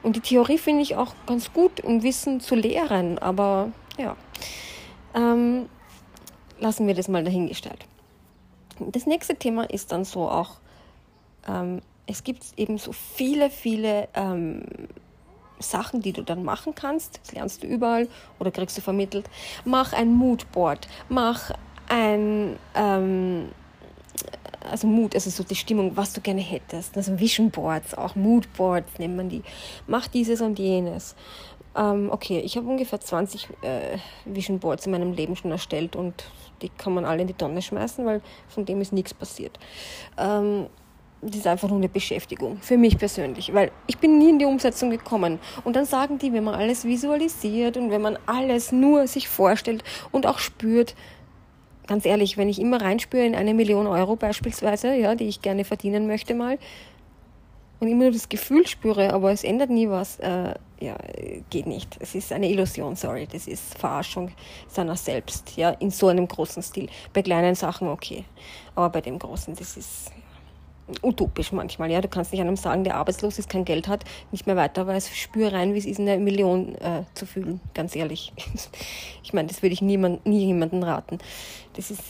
Und 0.02 0.16
die 0.16 0.20
Theorie 0.20 0.58
finde 0.58 0.82
ich 0.82 0.96
auch 0.96 1.14
ganz 1.26 1.52
gut, 1.52 1.82
um 1.82 2.02
Wissen 2.02 2.40
zu 2.40 2.54
lehren. 2.54 3.18
Aber 3.18 3.72
ja, 3.98 4.16
ähm, 5.14 5.68
lassen 6.58 6.86
wir 6.86 6.94
das 6.94 7.08
mal 7.08 7.24
dahingestellt. 7.24 7.84
Das 8.78 9.06
nächste 9.06 9.36
Thema 9.36 9.68
ist 9.68 9.92
dann 9.92 10.04
so 10.04 10.28
auch, 10.28 10.52
ähm, 11.46 11.82
es 12.06 12.24
gibt 12.24 12.44
eben 12.56 12.78
so 12.78 12.92
viele, 12.92 13.50
viele 13.50 14.08
ähm, 14.14 14.62
Sachen, 15.60 16.00
die 16.00 16.12
du 16.12 16.22
dann 16.22 16.42
machen 16.44 16.74
kannst. 16.74 17.20
Das 17.22 17.32
lernst 17.32 17.62
du 17.62 17.66
überall 17.66 18.08
oder 18.38 18.50
kriegst 18.50 18.76
du 18.76 18.82
vermittelt. 18.82 19.28
Mach 19.64 19.92
ein 19.92 20.12
Moodboard, 20.12 20.88
mach 21.08 21.52
ein, 21.88 22.56
ähm, 22.74 23.48
also 24.70 24.86
Mut, 24.86 25.14
also 25.14 25.30
so 25.30 25.42
die 25.42 25.54
Stimmung, 25.54 25.96
was 25.96 26.12
du 26.12 26.20
gerne 26.20 26.40
hättest. 26.40 26.96
Also 26.96 27.18
Vision 27.18 27.50
Boards, 27.50 27.94
auch 27.94 28.14
Mood 28.14 28.52
Boards 28.54 28.98
nennt 28.98 29.16
man 29.16 29.28
die. 29.28 29.42
Mach 29.86 30.06
dieses 30.08 30.40
und 30.40 30.58
jenes. 30.58 31.14
Ähm, 31.76 32.08
okay, 32.10 32.40
ich 32.40 32.56
habe 32.56 32.66
ungefähr 32.68 33.00
20 33.00 33.48
äh, 33.62 33.98
Vision 34.24 34.58
Boards 34.58 34.86
in 34.86 34.92
meinem 34.92 35.12
Leben 35.12 35.36
schon 35.36 35.50
erstellt 35.50 35.96
und 35.96 36.24
die 36.62 36.70
kann 36.70 36.92
man 36.92 37.04
alle 37.04 37.22
in 37.22 37.28
die 37.28 37.34
Tonne 37.34 37.62
schmeißen, 37.62 38.04
weil 38.04 38.20
von 38.48 38.64
dem 38.64 38.80
ist 38.80 38.92
nichts 38.92 39.14
passiert. 39.14 39.58
Ähm, 40.16 40.66
das 41.20 41.36
ist 41.36 41.46
einfach 41.46 41.68
nur 41.68 41.78
eine 41.78 41.88
Beschäftigung, 41.88 42.58
für 42.60 42.76
mich 42.76 42.96
persönlich, 42.96 43.52
weil 43.52 43.72
ich 43.86 43.98
bin 43.98 44.18
nie 44.18 44.30
in 44.30 44.38
die 44.38 44.44
Umsetzung 44.44 44.90
gekommen. 44.90 45.38
Und 45.64 45.74
dann 45.74 45.84
sagen 45.84 46.18
die, 46.18 46.32
wenn 46.32 46.44
man 46.44 46.54
alles 46.54 46.84
visualisiert 46.84 47.76
und 47.76 47.90
wenn 47.90 48.02
man 48.02 48.18
alles 48.26 48.72
nur 48.72 49.06
sich 49.06 49.28
vorstellt 49.28 49.82
und 50.12 50.26
auch 50.26 50.38
spürt, 50.38 50.94
ganz 51.86 52.06
ehrlich, 52.06 52.36
wenn 52.36 52.48
ich 52.48 52.60
immer 52.60 52.80
reinspüre 52.80 53.24
in 53.24 53.34
eine 53.34 53.54
Million 53.54 53.86
Euro 53.86 54.14
beispielsweise, 54.14 54.94
ja, 54.94 55.14
die 55.14 55.26
ich 55.26 55.42
gerne 55.42 55.64
verdienen 55.64 56.06
möchte 56.06 56.34
mal, 56.34 56.58
und 57.80 57.88
immer 57.88 58.04
nur 58.04 58.12
das 58.12 58.28
Gefühl 58.28 58.66
spüre, 58.66 59.12
aber 59.12 59.30
es 59.30 59.44
ändert 59.44 59.70
nie 59.70 59.88
was, 59.88 60.18
äh, 60.18 60.54
ja, 60.80 60.96
geht 61.50 61.66
nicht. 61.66 61.96
Es 62.00 62.14
ist 62.14 62.32
eine 62.32 62.48
Illusion, 62.48 62.96
sorry, 62.96 63.28
das 63.30 63.46
ist 63.46 63.78
Verarschung 63.78 64.32
seiner 64.66 64.96
selbst, 64.96 65.56
ja, 65.56 65.70
in 65.70 65.90
so 65.90 66.08
einem 66.08 66.26
großen 66.26 66.62
Stil. 66.62 66.88
Bei 67.12 67.22
kleinen 67.22 67.54
Sachen 67.54 67.88
okay, 67.88 68.24
aber 68.74 68.90
bei 68.90 69.00
dem 69.00 69.18
großen, 69.18 69.54
das 69.54 69.76
ist 69.76 70.10
utopisch 71.02 71.52
manchmal, 71.52 71.90
ja. 71.90 72.00
Du 72.00 72.08
kannst 72.08 72.32
nicht 72.32 72.40
einem 72.40 72.56
sagen, 72.56 72.84
der 72.84 72.96
arbeitslos 72.96 73.38
ist, 73.38 73.48
kein 73.48 73.64
Geld 73.64 73.88
hat, 73.88 74.04
nicht 74.32 74.46
mehr 74.46 74.56
weiter 74.56 74.86
weiß, 74.86 75.16
spür 75.16 75.52
rein, 75.52 75.74
wie 75.74 75.78
es 75.78 75.86
ist, 75.86 76.00
eine 76.00 76.18
Million 76.18 76.74
äh, 76.76 77.02
zu 77.14 77.26
fühlen, 77.26 77.60
ganz 77.74 77.94
ehrlich. 77.96 78.32
ich 79.22 79.32
meine, 79.32 79.48
das 79.48 79.62
würde 79.62 79.72
ich 79.72 79.82
niemand, 79.82 80.26
nie 80.26 80.46
jemandem 80.46 80.82
raten. 80.82 81.18
Das 81.74 81.90
ist 81.90 82.02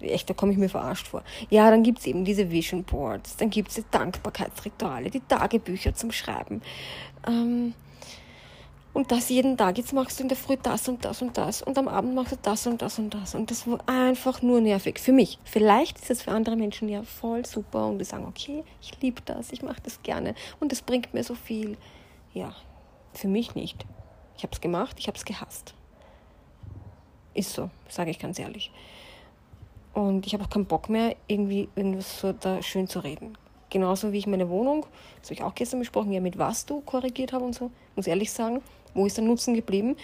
echt, 0.00 0.30
da 0.30 0.34
komme 0.34 0.52
ich 0.52 0.58
mir 0.58 0.68
verarscht 0.68 1.08
vor. 1.08 1.22
Ja, 1.50 1.70
dann 1.70 1.82
gibt 1.82 1.98
es 1.98 2.06
eben 2.06 2.24
diese 2.24 2.50
Vision 2.50 2.84
Boards, 2.84 3.36
dann 3.36 3.50
gibt 3.50 3.68
es 3.68 3.74
die 3.76 3.84
Dankbarkeitsrituale, 3.90 5.10
die 5.10 5.20
Tagebücher 5.20 5.94
zum 5.94 6.12
Schreiben. 6.12 6.62
Ähm, 7.26 7.74
und 8.92 9.12
das 9.12 9.28
jeden 9.28 9.56
Tag. 9.56 9.78
Jetzt 9.78 9.92
machst 9.92 10.18
du 10.18 10.24
in 10.24 10.28
der 10.28 10.36
Früh 10.36 10.56
das 10.60 10.88
und 10.88 11.04
das 11.04 11.22
und 11.22 11.36
das 11.36 11.62
und 11.62 11.78
am 11.78 11.88
Abend 11.88 12.14
machst 12.14 12.32
du 12.32 12.36
das 12.42 12.66
und 12.66 12.82
das 12.82 12.98
und 12.98 13.14
das. 13.14 13.34
Und 13.34 13.50
das 13.50 13.66
war 13.66 13.78
einfach 13.86 14.42
nur 14.42 14.60
nervig. 14.60 14.98
Für 14.98 15.12
mich. 15.12 15.38
Vielleicht 15.44 15.98
ist 15.98 16.10
es 16.10 16.22
für 16.22 16.32
andere 16.32 16.56
Menschen 16.56 16.88
ja 16.88 17.02
voll 17.02 17.44
super 17.46 17.86
und 17.86 17.98
die 17.98 18.04
sagen, 18.04 18.26
okay, 18.26 18.64
ich 18.82 19.00
liebe 19.00 19.22
das, 19.24 19.52
ich 19.52 19.62
mache 19.62 19.80
das 19.82 20.02
gerne 20.02 20.34
und 20.58 20.72
das 20.72 20.82
bringt 20.82 21.14
mir 21.14 21.22
so 21.22 21.34
viel. 21.34 21.76
Ja, 22.34 22.54
für 23.14 23.28
mich 23.28 23.54
nicht. 23.54 23.86
Ich 24.36 24.42
habe 24.42 24.52
es 24.52 24.60
gemacht, 24.60 24.96
ich 24.98 25.06
habe 25.06 25.16
es 25.16 25.24
gehasst. 25.24 25.74
Ist 27.34 27.52
so, 27.52 27.70
sage 27.88 28.10
ich 28.10 28.18
ganz 28.18 28.38
ehrlich. 28.38 28.72
Und 29.92 30.26
ich 30.26 30.34
habe 30.34 30.44
auch 30.44 30.50
keinen 30.50 30.66
Bock 30.66 30.88
mehr, 30.88 31.16
irgendwie 31.26 31.68
irgendwas 31.74 32.20
so 32.20 32.32
da 32.32 32.62
schön 32.62 32.88
zu 32.88 33.00
reden. 33.00 33.36
Genauso 33.70 34.12
wie 34.12 34.18
ich 34.18 34.26
meine 34.26 34.48
Wohnung, 34.48 34.86
das 35.20 35.30
habe 35.30 35.34
ich 35.34 35.42
auch 35.42 35.54
gestern 35.54 35.80
besprochen, 35.80 36.12
ja, 36.12 36.20
mit 36.20 36.38
was 36.38 36.66
du 36.66 36.80
korrigiert 36.80 37.32
habe 37.32 37.44
und 37.44 37.54
so, 37.54 37.70
muss 37.94 38.06
ehrlich 38.06 38.32
sagen, 38.32 38.62
wo 38.94 39.06
ist 39.06 39.16
der 39.16 39.24
Nutzen 39.24 39.54
geblieben? 39.54 39.96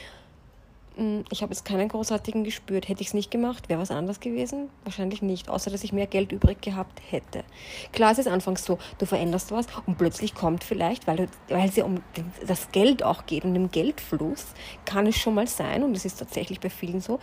Hm, 0.97 1.25
ich 1.31 1.43
habe 1.43 1.53
jetzt 1.53 1.67
keinen 1.67 1.89
großartigen 1.89 2.43
gespürt. 2.43 2.89
Hätte 2.89 3.03
ich 3.03 3.09
es 3.09 3.15
nicht 3.15 3.31
gemacht, 3.31 3.69
wäre 3.69 3.81
was 3.81 3.91
anders 3.91 4.19
gewesen? 4.19 4.71
Wahrscheinlich 4.85 5.21
nicht, 5.21 5.51
außer 5.51 5.71
dass 5.71 5.85
ich 5.85 5.93
mehr 5.93 6.07
Geld 6.07 6.33
übrig 6.33 6.63
gehabt 6.63 7.03
hätte. 7.11 7.45
Klar 7.93 8.13
es 8.13 8.19
ist 8.19 8.29
anfangs 8.29 8.65
so, 8.65 8.79
du 8.99 9.05
veränderst 9.05 9.53
was 9.53 9.67
und 9.85 9.99
plötzlich 9.99 10.35
kommt 10.35 10.65
vielleicht, 10.65 11.07
weil, 11.07 11.29
weil 11.49 11.69
es 11.69 11.77
ja 11.77 11.85
um 11.85 12.01
das 12.47 12.73
Geld 12.73 13.03
auch 13.03 13.27
geht 13.27 13.45
und 13.45 13.53
den 13.53 13.71
Geldfluss, 13.71 14.47
kann 14.87 15.07
es 15.07 15.17
schon 15.17 15.35
mal 15.35 15.47
sein, 15.47 15.83
und 15.83 15.95
das 15.95 16.07
ist 16.07 16.19
tatsächlich 16.19 16.61
bei 16.61 16.71
vielen 16.71 17.03
so, 17.03 17.19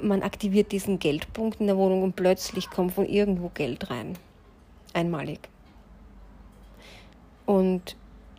man 0.00 0.22
aktiviert 0.22 0.72
diesen 0.72 0.98
Geldpunkt 0.98 1.60
in 1.60 1.66
der 1.66 1.76
Wohnung 1.76 2.02
und 2.02 2.16
plötzlich 2.16 2.70
kommt 2.70 2.94
von 2.94 3.06
irgendwo 3.06 3.50
Geld 3.52 3.90
rein. 3.90 4.16
Einmalig. 4.94 5.40
Und 7.44 7.96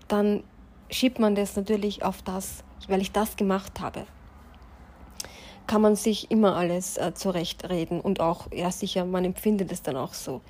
dann 0.08 0.44
schiebt 0.92 1.20
man 1.20 1.36
das 1.36 1.56
natürlich 1.56 2.04
auf 2.04 2.22
das, 2.22 2.64
weil 2.88 3.02
ich 3.02 3.12
das 3.12 3.36
gemacht 3.38 3.80
habe 3.80 4.06
kann 5.72 5.82
man 5.82 5.96
sich 5.96 6.30
immer 6.30 6.58
alles 6.58 6.98
äh, 6.98 7.14
zurechtreden 7.14 8.02
und 8.02 8.20
auch, 8.20 8.48
ja 8.52 8.72
sicher, 8.72 9.06
man 9.06 9.24
empfindet 9.24 9.72
es 9.72 9.82
dann 9.82 9.96
auch 9.96 10.14
so. 10.14 10.42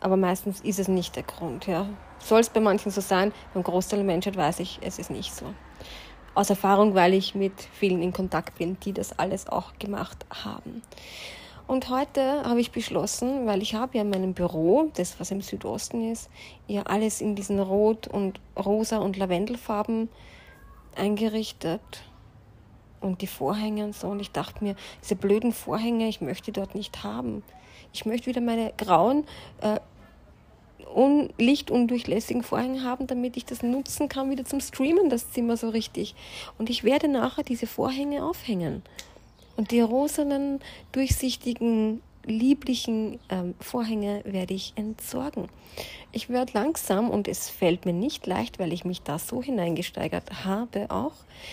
Aber 0.00 0.16
meistens 0.16 0.62
ist 0.62 0.78
es 0.78 0.88
nicht 0.88 1.16
der 1.16 1.22
Grund. 1.22 1.66
Ja. 1.66 1.86
Soll 2.18 2.40
es 2.40 2.48
bei 2.48 2.60
manchen 2.60 2.90
so 2.90 3.02
sein, 3.02 3.30
beim 3.52 3.62
Großteil 3.62 3.98
der 3.98 4.06
Menschheit 4.06 4.36
weiß 4.36 4.60
ich, 4.60 4.78
es 4.80 4.98
ist 4.98 5.10
nicht 5.10 5.34
so. 5.34 5.44
Aus 6.34 6.48
Erfahrung, 6.48 6.94
weil 6.94 7.12
ich 7.12 7.34
mit 7.34 7.52
vielen 7.74 8.00
in 8.00 8.14
Kontakt 8.14 8.56
bin, 8.56 8.78
die 8.80 8.94
das 8.94 9.18
alles 9.18 9.48
auch 9.48 9.74
gemacht 9.78 10.24
haben. 10.30 10.80
Und 11.66 11.88
heute 11.88 12.42
habe 12.44 12.60
ich 12.60 12.72
beschlossen, 12.72 13.46
weil 13.46 13.62
ich 13.62 13.74
habe 13.74 13.96
ja 13.96 14.02
in 14.02 14.10
meinem 14.10 14.34
Büro, 14.34 14.90
das 14.94 15.18
was 15.20 15.30
im 15.30 15.40
Südosten 15.40 16.10
ist, 16.10 16.28
ja 16.66 16.82
alles 16.82 17.20
in 17.20 17.34
diesen 17.34 17.60
Rot- 17.60 18.08
und 18.08 18.40
Rosa- 18.58 18.98
und 18.98 19.16
Lavendelfarben 19.16 20.08
eingerichtet 20.96 21.80
und 23.00 23.22
die 23.22 23.26
Vorhänge 23.26 23.84
und 23.84 23.94
so. 23.94 24.08
Und 24.08 24.20
ich 24.20 24.32
dachte 24.32 24.62
mir, 24.62 24.76
diese 25.02 25.16
blöden 25.16 25.52
Vorhänge, 25.52 26.08
ich 26.08 26.20
möchte 26.20 26.52
dort 26.52 26.74
nicht 26.74 27.04
haben. 27.04 27.42
Ich 27.92 28.06
möchte 28.06 28.26
wieder 28.26 28.40
meine 28.40 28.72
grauen, 28.76 29.24
äh, 29.60 29.80
un 30.94 31.30
lichtundurchlässigen 31.38 32.42
Vorhänge 32.42 32.82
haben, 32.84 33.06
damit 33.06 33.36
ich 33.36 33.44
das 33.44 33.62
nutzen 33.62 34.08
kann, 34.08 34.30
wieder 34.30 34.44
zum 34.44 34.60
Streamen, 34.60 35.08
das 35.08 35.30
Zimmer 35.32 35.56
so 35.56 35.70
richtig. 35.70 36.14
Und 36.58 36.70
ich 36.70 36.84
werde 36.84 37.08
nachher 37.08 37.44
diese 37.44 37.66
Vorhänge 37.66 38.24
aufhängen. 38.24 38.82
Und 39.62 39.70
die 39.70 39.80
rosanen, 39.80 40.58
durchsichtigen 40.90 42.02
lieblichen 42.24 43.20
ähm, 43.28 43.54
Vorhänge 43.60 44.20
werde 44.24 44.54
ich 44.54 44.72
entsorgen. 44.74 45.48
Ich 46.10 46.28
werde 46.28 46.52
langsam, 46.54 47.08
und 47.08 47.28
es 47.28 47.48
fällt 47.48 47.86
mir 47.86 47.92
nicht 47.92 48.26
leicht, 48.26 48.58
weil 48.58 48.72
ich 48.72 48.84
mich 48.84 49.02
da 49.02 49.20
so 49.20 49.40
hineingesteigert 49.40 50.44
habe 50.44 50.90
auch, 50.90 51.12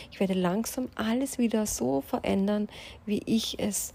ich 0.10 0.20
werde 0.20 0.34
langsam 0.34 0.89
alles 0.96 1.38
wieder 1.38 1.68
so 1.68 2.01
verändern, 2.01 2.68
wie 3.06 3.22
ich 3.28 3.60
es 3.60 3.94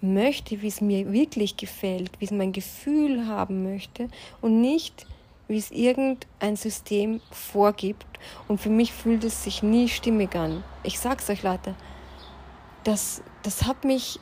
möchte, 0.00 0.60
wie 0.60 0.66
es 0.66 0.80
mir 0.80 1.12
wirklich 1.12 1.56
gefällt, 1.56 2.10
wie 2.18 2.24
es 2.24 2.32
mein 2.32 2.50
Gefühl 2.50 3.28
haben 3.28 3.62
möchte 3.62 4.08
und 4.40 4.60
nicht, 4.60 5.06
wie 5.46 5.58
es 5.58 5.70
irgendein 5.70 6.56
System 6.56 7.20
vorgibt. 7.30 8.06
Und 8.48 8.60
für 8.60 8.70
mich 8.70 8.92
fühlt 8.92 9.22
es 9.22 9.44
sich 9.44 9.62
nie 9.62 9.88
stimmig 9.88 10.34
an. 10.34 10.64
Ich 10.82 10.98
sag's 10.98 11.30
euch, 11.30 11.44
Leute, 11.44 11.76
das, 12.84 13.22
das 13.42 13.64
hat 13.64 13.84
mich 13.84 14.18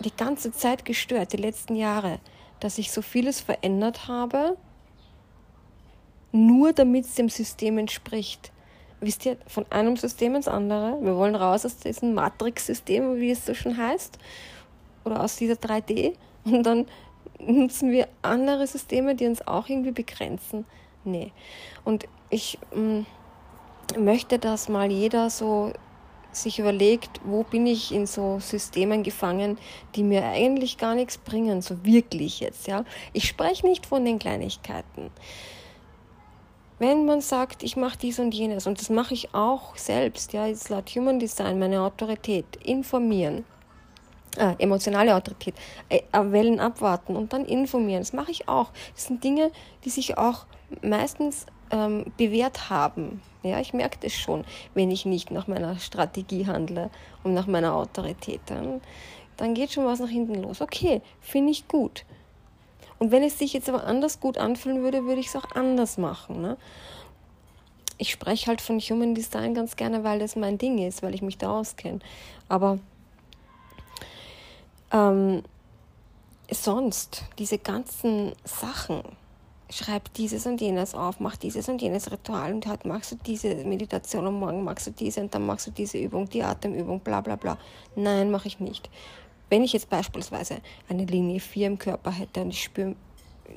die 0.00 0.14
ganze 0.14 0.52
Zeit 0.52 0.84
gestört, 0.84 1.32
die 1.32 1.38
letzten 1.38 1.76
Jahre, 1.76 2.18
dass 2.60 2.78
ich 2.78 2.92
so 2.92 3.02
vieles 3.02 3.40
verändert 3.40 4.08
habe, 4.08 4.56
nur 6.32 6.72
damit 6.72 7.04
es 7.04 7.14
dem 7.14 7.28
System 7.28 7.78
entspricht. 7.78 8.52
Wisst 9.00 9.26
ihr, 9.26 9.36
von 9.46 9.66
einem 9.70 9.96
System 9.96 10.36
ins 10.36 10.48
andere. 10.48 10.96
Wir 11.02 11.16
wollen 11.16 11.34
raus 11.34 11.66
aus 11.66 11.76
diesem 11.78 12.14
Matrix-System, 12.14 13.20
wie 13.20 13.32
es 13.32 13.44
so 13.44 13.52
schon 13.52 13.76
heißt, 13.76 14.18
oder 15.04 15.22
aus 15.22 15.36
dieser 15.36 15.54
3D. 15.54 16.14
Und 16.44 16.62
dann 16.62 16.86
nutzen 17.40 17.90
wir 17.90 18.08
andere 18.22 18.66
Systeme, 18.66 19.14
die 19.14 19.26
uns 19.26 19.46
auch 19.46 19.68
irgendwie 19.68 19.90
begrenzen. 19.90 20.64
Nee. 21.04 21.32
Und 21.84 22.06
ich 22.30 22.58
mm, 22.74 23.00
möchte, 23.98 24.38
dass 24.38 24.68
mal 24.68 24.90
jeder 24.90 25.30
so 25.30 25.72
sich 26.32 26.58
überlegt, 26.58 27.20
wo 27.24 27.42
bin 27.42 27.66
ich 27.66 27.92
in 27.92 28.06
so 28.06 28.38
Systemen 28.40 29.02
gefangen, 29.02 29.58
die 29.94 30.02
mir 30.02 30.24
eigentlich 30.24 30.78
gar 30.78 30.94
nichts 30.94 31.18
bringen, 31.18 31.62
so 31.62 31.84
wirklich 31.84 32.40
jetzt, 32.40 32.66
ja. 32.66 32.84
Ich 33.12 33.28
spreche 33.28 33.66
nicht 33.66 33.86
von 33.86 34.04
den 34.04 34.18
Kleinigkeiten. 34.18 35.10
Wenn 36.78 37.04
man 37.06 37.20
sagt, 37.20 37.62
ich 37.62 37.76
mache 37.76 37.98
dies 37.98 38.18
und 38.18 38.34
jenes, 38.34 38.66
und 38.66 38.80
das 38.80 38.90
mache 38.90 39.14
ich 39.14 39.34
auch 39.34 39.76
selbst, 39.76 40.32
ja, 40.32 40.46
jetzt 40.46 40.68
laut 40.68 40.90
Human 40.90 41.20
Design 41.20 41.58
meine 41.58 41.80
Autorität, 41.80 42.56
informieren, 42.64 43.44
äh, 44.36 44.54
emotionale 44.58 45.14
Autorität, 45.14 45.54
äh, 45.88 46.00
Wellen 46.12 46.58
abwarten 46.58 47.14
und 47.14 47.32
dann 47.32 47.44
informieren, 47.44 48.00
das 48.00 48.12
mache 48.12 48.32
ich 48.32 48.48
auch. 48.48 48.72
Das 48.94 49.04
sind 49.04 49.22
Dinge, 49.22 49.52
die 49.84 49.90
sich 49.90 50.18
auch 50.18 50.46
meistens 50.82 51.46
ähm, 51.70 52.06
bewährt 52.16 52.70
haben. 52.70 53.22
Ja, 53.42 53.58
ich 53.60 53.72
merke 53.72 53.98
das 54.00 54.12
schon, 54.12 54.44
wenn 54.74 54.90
ich 54.90 55.04
nicht 55.04 55.30
nach 55.30 55.48
meiner 55.48 55.78
Strategie 55.78 56.46
handle 56.46 56.90
und 57.24 57.34
nach 57.34 57.46
meiner 57.46 57.74
Autorität. 57.74 58.40
Dann, 58.46 58.80
dann 59.36 59.54
geht 59.54 59.72
schon 59.72 59.84
was 59.84 59.98
nach 59.98 60.08
hinten 60.08 60.42
los. 60.42 60.60
Okay, 60.60 61.02
finde 61.20 61.50
ich 61.50 61.66
gut. 61.66 62.04
Und 62.98 63.10
wenn 63.10 63.24
es 63.24 63.38
sich 63.38 63.52
jetzt 63.52 63.68
aber 63.68 63.84
anders 63.84 64.20
gut 64.20 64.38
anfühlen 64.38 64.82
würde, 64.82 65.04
würde 65.04 65.20
ich 65.20 65.26
es 65.26 65.34
auch 65.34 65.50
anders 65.56 65.98
machen. 65.98 66.40
Ne? 66.40 66.56
Ich 67.98 68.12
spreche 68.12 68.46
halt 68.46 68.60
von 68.60 68.78
Human 68.78 69.14
Design 69.16 69.54
ganz 69.54 69.74
gerne, 69.74 70.04
weil 70.04 70.20
das 70.20 70.36
mein 70.36 70.56
Ding 70.56 70.78
ist, 70.78 71.02
weil 71.02 71.14
ich 71.14 71.22
mich 71.22 71.36
da 71.36 71.50
auskenne. 71.50 71.98
Aber 72.48 72.78
ähm, 74.92 75.42
sonst, 76.48 77.24
diese 77.38 77.58
ganzen 77.58 78.34
Sachen, 78.44 79.02
schreib 79.72 80.12
dieses 80.14 80.46
und 80.46 80.60
jenes 80.60 80.94
auf, 80.94 81.18
mach 81.18 81.36
dieses 81.36 81.68
und 81.68 81.80
jenes 81.80 82.10
Ritual 82.12 82.52
und 82.52 82.66
heute 82.66 82.86
machst 82.86 83.12
du 83.12 83.16
diese 83.16 83.54
Meditation 83.54 84.26
und 84.26 84.38
morgen 84.38 84.62
machst 84.64 84.86
du 84.86 84.90
diese 84.90 85.20
und 85.22 85.34
dann 85.34 85.46
machst 85.46 85.66
du 85.66 85.70
diese 85.70 85.98
Übung, 85.98 86.28
die 86.28 86.42
Atemübung, 86.42 87.00
bla 87.00 87.20
bla 87.20 87.36
bla. 87.36 87.58
Nein, 87.96 88.30
mache 88.30 88.48
ich 88.48 88.60
nicht. 88.60 88.90
wenn 89.52 89.64
ich 89.64 89.74
jetzt 89.74 89.90
beispielsweise 89.90 90.62
eine 90.88 91.04
Linie 91.04 91.38
4 91.38 91.66
im 91.66 91.78
Körper 91.78 92.10
hätte 92.10 92.40
und 92.40 92.48
ich 92.48 92.62
spüre 92.62 92.96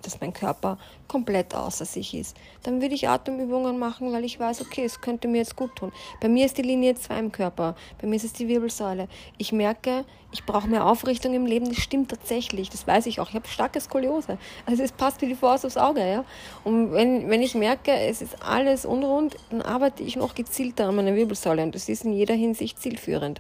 dass 0.02 0.20
mein 0.22 0.34
Körper 0.34 0.78
komplett 1.08 1.54
außer 1.54 1.86
sich 1.86 2.14
ist. 2.14 2.36
Dann 2.64 2.82
würde 2.82 2.96
ich 2.96 3.08
Atemübungen 3.08 3.78
machen, 3.78 4.12
weil 4.12 4.24
ich 4.26 4.40
weiß, 4.40 4.62
okay, 4.62 4.84
es 4.84 5.02
könnte 5.02 5.28
mir 5.28 5.38
jetzt 5.40 5.56
gut 5.56 5.76
tun. 5.76 5.92
Bei 6.22 6.30
mir 6.30 6.46
ist 6.46 6.58
die 6.58 6.64
Linie 6.64 6.96
2 6.96 7.20
im 7.20 7.32
Körper, 7.32 7.76
bei 8.02 8.08
mir 8.08 8.16
ist 8.16 8.26
es 8.26 8.34
die 8.34 8.48
Wirbelsäule. 8.48 9.08
Ich 9.38 9.52
merke, 9.52 10.06
ich 10.32 10.44
brauche 10.46 10.68
mehr 10.68 10.86
Aufrichtung 10.86 11.34
im 11.34 11.46
Leben, 11.46 11.70
das 11.70 11.78
stimmt 11.78 12.10
tatsächlich, 12.10 12.70
das 12.70 12.86
weiß 12.86 13.06
ich 13.06 13.20
auch. 13.20 13.30
Ich 13.30 13.36
habe 13.36 13.48
starke 13.48 13.80
Skoliose. 13.80 14.38
Also 14.66 14.84
es 14.84 14.92
passt 14.92 15.22
wie 15.22 15.28
die 15.28 15.36
Faust 15.36 15.66
aufs 15.66 15.78
Auge. 15.78 16.06
Ja? 16.06 16.26
Und 16.64 16.92
wenn, 16.92 17.30
wenn 17.30 17.42
ich 17.42 17.56
merke, 17.56 17.92
es 17.92 18.22
ist 18.22 18.44
alles 18.44 18.86
unrund, 18.86 19.38
dann 19.50 19.62
arbeite 19.62 20.04
ich 20.04 20.16
noch 20.16 20.36
gezielter 20.36 20.90
an 20.90 20.96
meiner 20.96 21.16
Wirbelsäule 21.16 21.64
und 21.64 21.76
das 21.76 21.88
ist 21.90 22.04
in 22.04 22.14
jeder 22.14 22.36
Hinsicht 22.36 22.82
zielführend. 22.82 23.40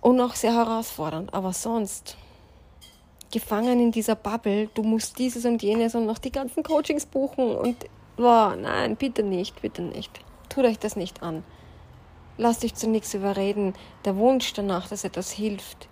Und 0.00 0.20
auch 0.20 0.34
sehr 0.34 0.54
herausfordernd. 0.54 1.34
Aber 1.34 1.52
sonst 1.52 2.16
gefangen 3.32 3.80
in 3.80 3.92
dieser 3.92 4.14
Bubble, 4.14 4.68
du 4.74 4.82
musst 4.82 5.18
dieses 5.18 5.44
und 5.44 5.62
jenes 5.62 5.94
und 5.94 6.06
noch 6.06 6.18
die 6.18 6.32
ganzen 6.32 6.62
Coachings 6.62 7.06
buchen 7.06 7.56
und 7.56 7.86
boah, 8.16 8.56
nein, 8.56 8.96
bitte 8.96 9.22
nicht, 9.22 9.60
bitte 9.62 9.82
nicht. 9.82 10.20
Tut 10.48 10.64
euch 10.64 10.78
das 10.78 10.96
nicht 10.96 11.22
an. 11.22 11.44
Lasst 12.38 12.64
euch 12.64 12.74
zu 12.74 12.88
nichts 12.88 13.14
überreden. 13.14 13.74
Der 14.04 14.16
Wunsch 14.16 14.52
danach, 14.52 14.88
dass 14.88 15.04
etwas 15.04 15.30
hilft, 15.30 15.88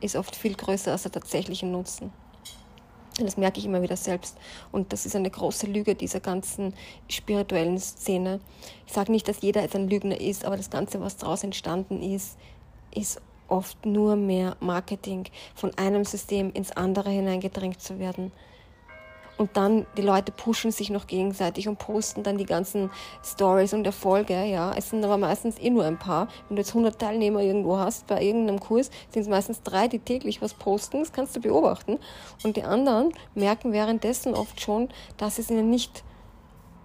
ist 0.00 0.16
oft 0.16 0.36
viel 0.36 0.54
größer 0.54 0.92
als 0.92 1.02
der 1.02 1.12
tatsächliche 1.12 1.66
Nutzen. 1.66 2.12
Das 3.18 3.36
merke 3.36 3.58
ich 3.58 3.64
immer 3.64 3.82
wieder 3.82 3.96
selbst. 3.96 4.36
Und 4.70 4.92
das 4.92 5.04
ist 5.04 5.16
eine 5.16 5.30
große 5.30 5.66
Lüge 5.66 5.94
dieser 5.94 6.20
ganzen 6.20 6.74
spirituellen 7.08 7.78
Szene. 7.78 8.40
Ich 8.86 8.92
sage 8.92 9.10
nicht, 9.10 9.26
dass 9.26 9.40
jeder 9.40 9.62
jetzt 9.62 9.74
ein 9.74 9.88
Lügner 9.88 10.20
ist, 10.20 10.44
aber 10.44 10.56
das 10.56 10.70
Ganze, 10.70 11.00
was 11.00 11.16
daraus 11.16 11.42
entstanden 11.42 12.00
ist, 12.00 12.38
ist 12.94 13.20
oft 13.48 13.84
nur 13.84 14.16
mehr 14.16 14.56
Marketing, 14.60 15.24
von 15.54 15.76
einem 15.76 16.04
System 16.04 16.52
ins 16.52 16.72
andere 16.72 17.10
hineingedrängt 17.10 17.80
zu 17.80 17.98
werden. 17.98 18.32
Und 19.38 19.56
dann 19.56 19.86
die 19.96 20.02
Leute 20.02 20.32
pushen 20.32 20.72
sich 20.72 20.90
noch 20.90 21.06
gegenseitig 21.06 21.68
und 21.68 21.78
posten 21.78 22.24
dann 22.24 22.38
die 22.38 22.44
ganzen 22.44 22.90
Stories 23.24 23.72
und 23.72 23.86
Erfolge. 23.86 24.44
Ja, 24.44 24.74
es 24.76 24.90
sind 24.90 25.04
aber 25.04 25.16
meistens 25.16 25.58
eh 25.60 25.70
nur 25.70 25.84
ein 25.84 25.98
paar. 25.98 26.26
Wenn 26.48 26.56
du 26.56 26.62
jetzt 26.62 26.70
100 26.70 26.98
Teilnehmer 26.98 27.40
irgendwo 27.40 27.78
hast 27.78 28.08
bei 28.08 28.20
irgendeinem 28.20 28.58
Kurs, 28.58 28.90
sind 29.10 29.22
es 29.22 29.28
meistens 29.28 29.62
drei, 29.62 29.86
die 29.86 30.00
täglich 30.00 30.42
was 30.42 30.54
posten. 30.54 30.98
Das 30.98 31.12
kannst 31.12 31.36
du 31.36 31.40
beobachten. 31.40 31.98
Und 32.42 32.56
die 32.56 32.64
anderen 32.64 33.12
merken 33.36 33.72
währenddessen 33.72 34.34
oft 34.34 34.60
schon, 34.60 34.88
dass 35.18 35.38
es 35.38 35.50
ihnen 35.50 35.70
nicht 35.70 36.02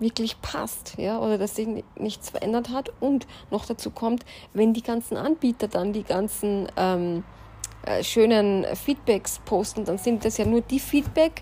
wirklich 0.03 0.39
passt, 0.41 0.95
ja, 0.97 1.19
oder 1.19 1.39
dass 1.39 1.55
sich 1.55 1.67
nichts 1.97 2.29
verändert 2.29 2.69
hat. 2.69 2.91
Und 2.99 3.25
noch 3.49 3.65
dazu 3.65 3.89
kommt, 3.89 4.23
wenn 4.53 4.73
die 4.73 4.83
ganzen 4.83 5.17
Anbieter 5.17 5.67
dann 5.67 5.93
die 5.93 6.03
ganzen 6.03 6.67
ähm, 6.77 7.23
äh, 7.85 8.03
schönen 8.03 8.65
Feedbacks 8.75 9.39
posten, 9.45 9.85
dann 9.85 9.97
sind 9.97 10.23
das 10.25 10.37
ja 10.37 10.45
nur 10.45 10.61
die 10.61 10.79
Feedback, 10.79 11.41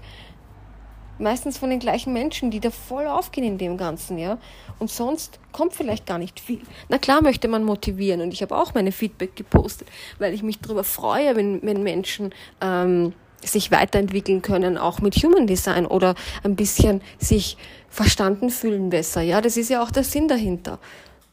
meistens 1.22 1.58
von 1.58 1.70
den 1.70 1.80
gleichen 1.80 2.13
Menschen, 2.13 2.51
die 2.51 2.60
da 2.60 2.72
voll 2.72 3.08
aufgehen 3.08 3.44
in 3.44 3.58
dem 3.58 3.77
Ganzen, 3.77 4.18
ja. 4.18 4.38
Und 4.80 4.89
sonst 4.89 5.39
kommt 5.51 5.74
vielleicht 5.74 6.06
gar 6.06 6.18
nicht 6.18 6.39
viel. 6.39 6.62
Na 6.89 6.98
klar 6.98 7.22
möchte 7.22 7.48
man 7.48 7.63
motivieren 7.63 8.22
und 8.22 8.34
ich 8.34 8.41
habe 8.41 8.58
auch 8.58 8.74
meine 8.74 8.91
Feedback 8.91 9.36
gepostet, 9.36 9.88
weil 10.20 10.34
ich 10.34 10.44
mich 10.44 10.60
darüber 10.60 10.84
freue, 10.84 11.36
wenn, 11.36 11.62
wenn 11.62 11.84
Menschen 11.84 12.34
ähm, 12.60 13.13
sich 13.44 13.72
weiterentwickeln 13.72 14.41
können, 14.41 14.77
auch 14.77 15.00
mit 15.00 15.15
Human 15.15 15.48
Design 15.48 15.86
oder 15.86 16.15
ein 16.44 16.56
bisschen 16.56 17.01
sich 17.18 17.58
verstanden 17.92 18.50
fühlen 18.50 18.90
besser. 18.90 19.22
Ja, 19.22 19.42
das 19.42 19.58
ist 19.58 19.70
ja 19.70 19.84
auch 19.84 19.92
der 19.92 20.04
Sinn 20.04 20.28
dahinter. 20.28 20.80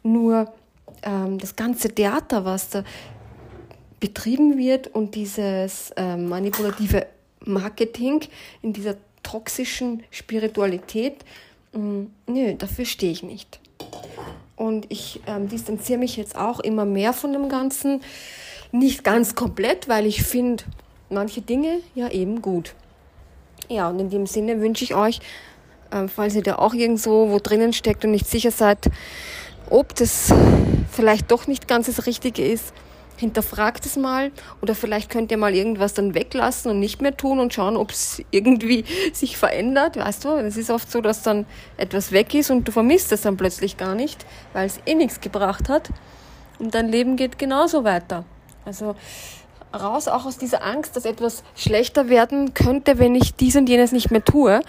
Nur 0.02 0.52
ähm, 1.02 1.38
das 1.38 1.56
ganze 1.56 1.88
Theater, 1.88 2.44
was 2.44 2.68
da 2.70 2.84
betrieben 4.00 4.58
wird 4.58 4.88
und 4.88 5.14
dieses 5.14 5.92
ähm, 5.96 6.28
manipulative 6.28 7.06
Marketing 7.44 8.20
in 8.62 8.72
dieser 8.72 8.96
toxischen 9.22 10.02
Spiritualität, 10.10 11.24
mh, 11.72 12.06
nö, 12.26 12.54
dafür 12.54 12.84
stehe 12.84 13.12
ich 13.12 13.22
nicht. 13.22 13.60
Und 14.56 14.86
ich 14.88 15.20
ähm, 15.26 15.48
distanziere 15.48 15.98
mich 15.98 16.16
jetzt 16.16 16.36
auch 16.36 16.58
immer 16.58 16.84
mehr 16.84 17.12
von 17.12 17.32
dem 17.32 17.48
Ganzen. 17.48 18.02
Nicht 18.72 19.04
ganz 19.04 19.36
komplett, 19.36 19.88
weil 19.88 20.06
ich 20.06 20.24
finde 20.24 20.64
manche 21.08 21.40
Dinge 21.40 21.80
ja 21.94 22.08
eben 22.10 22.42
gut. 22.42 22.74
Ja, 23.68 23.88
und 23.88 24.00
in 24.00 24.10
dem 24.10 24.26
Sinne 24.26 24.60
wünsche 24.60 24.82
ich 24.82 24.94
euch 24.94 25.20
ähm, 25.92 26.08
falls 26.08 26.34
ihr 26.34 26.42
da 26.42 26.56
auch 26.56 26.74
irgendwo 26.74 27.30
wo 27.30 27.38
drinnen 27.38 27.72
steckt 27.72 28.04
und 28.04 28.10
nicht 28.10 28.26
sicher 28.26 28.50
seid, 28.50 28.90
ob 29.70 29.94
das 29.94 30.32
vielleicht 30.90 31.30
doch 31.30 31.46
nicht 31.46 31.68
ganz 31.68 31.86
das 31.86 32.06
Richtige 32.06 32.46
ist, 32.46 32.72
hinterfragt 33.18 33.84
es 33.84 33.96
mal 33.96 34.30
oder 34.62 34.74
vielleicht 34.74 35.10
könnt 35.10 35.30
ihr 35.30 35.38
mal 35.38 35.54
irgendwas 35.54 35.92
dann 35.92 36.14
weglassen 36.14 36.70
und 36.70 36.78
nicht 36.78 37.02
mehr 37.02 37.16
tun 37.16 37.40
und 37.40 37.52
schauen, 37.52 37.76
ob 37.76 37.90
es 37.90 38.22
irgendwie 38.30 38.84
sich 39.12 39.36
verändert. 39.36 39.96
Weißt 39.96 40.24
du, 40.24 40.36
es 40.36 40.56
ist 40.56 40.70
oft 40.70 40.90
so, 40.90 41.00
dass 41.00 41.22
dann 41.22 41.44
etwas 41.76 42.12
weg 42.12 42.34
ist 42.34 42.50
und 42.50 42.66
du 42.66 42.72
vermisst 42.72 43.12
es 43.12 43.22
dann 43.22 43.36
plötzlich 43.36 43.76
gar 43.76 43.94
nicht, 43.94 44.24
weil 44.52 44.66
es 44.66 44.80
eh 44.86 44.94
nichts 44.94 45.20
gebracht 45.20 45.68
hat 45.68 45.90
und 46.58 46.74
dein 46.74 46.88
Leben 46.88 47.16
geht 47.16 47.38
genauso 47.38 47.84
weiter. 47.84 48.24
Also 48.64 48.94
raus, 49.72 50.08
auch 50.08 50.24
aus 50.24 50.38
dieser 50.38 50.64
Angst, 50.64 50.96
dass 50.96 51.04
etwas 51.04 51.42
schlechter 51.54 52.08
werden 52.08 52.54
könnte, 52.54 52.98
wenn 52.98 53.14
ich 53.14 53.34
dies 53.34 53.56
und 53.56 53.68
jenes 53.68 53.92
nicht 53.92 54.10
mehr 54.10 54.24
tue. 54.24 54.60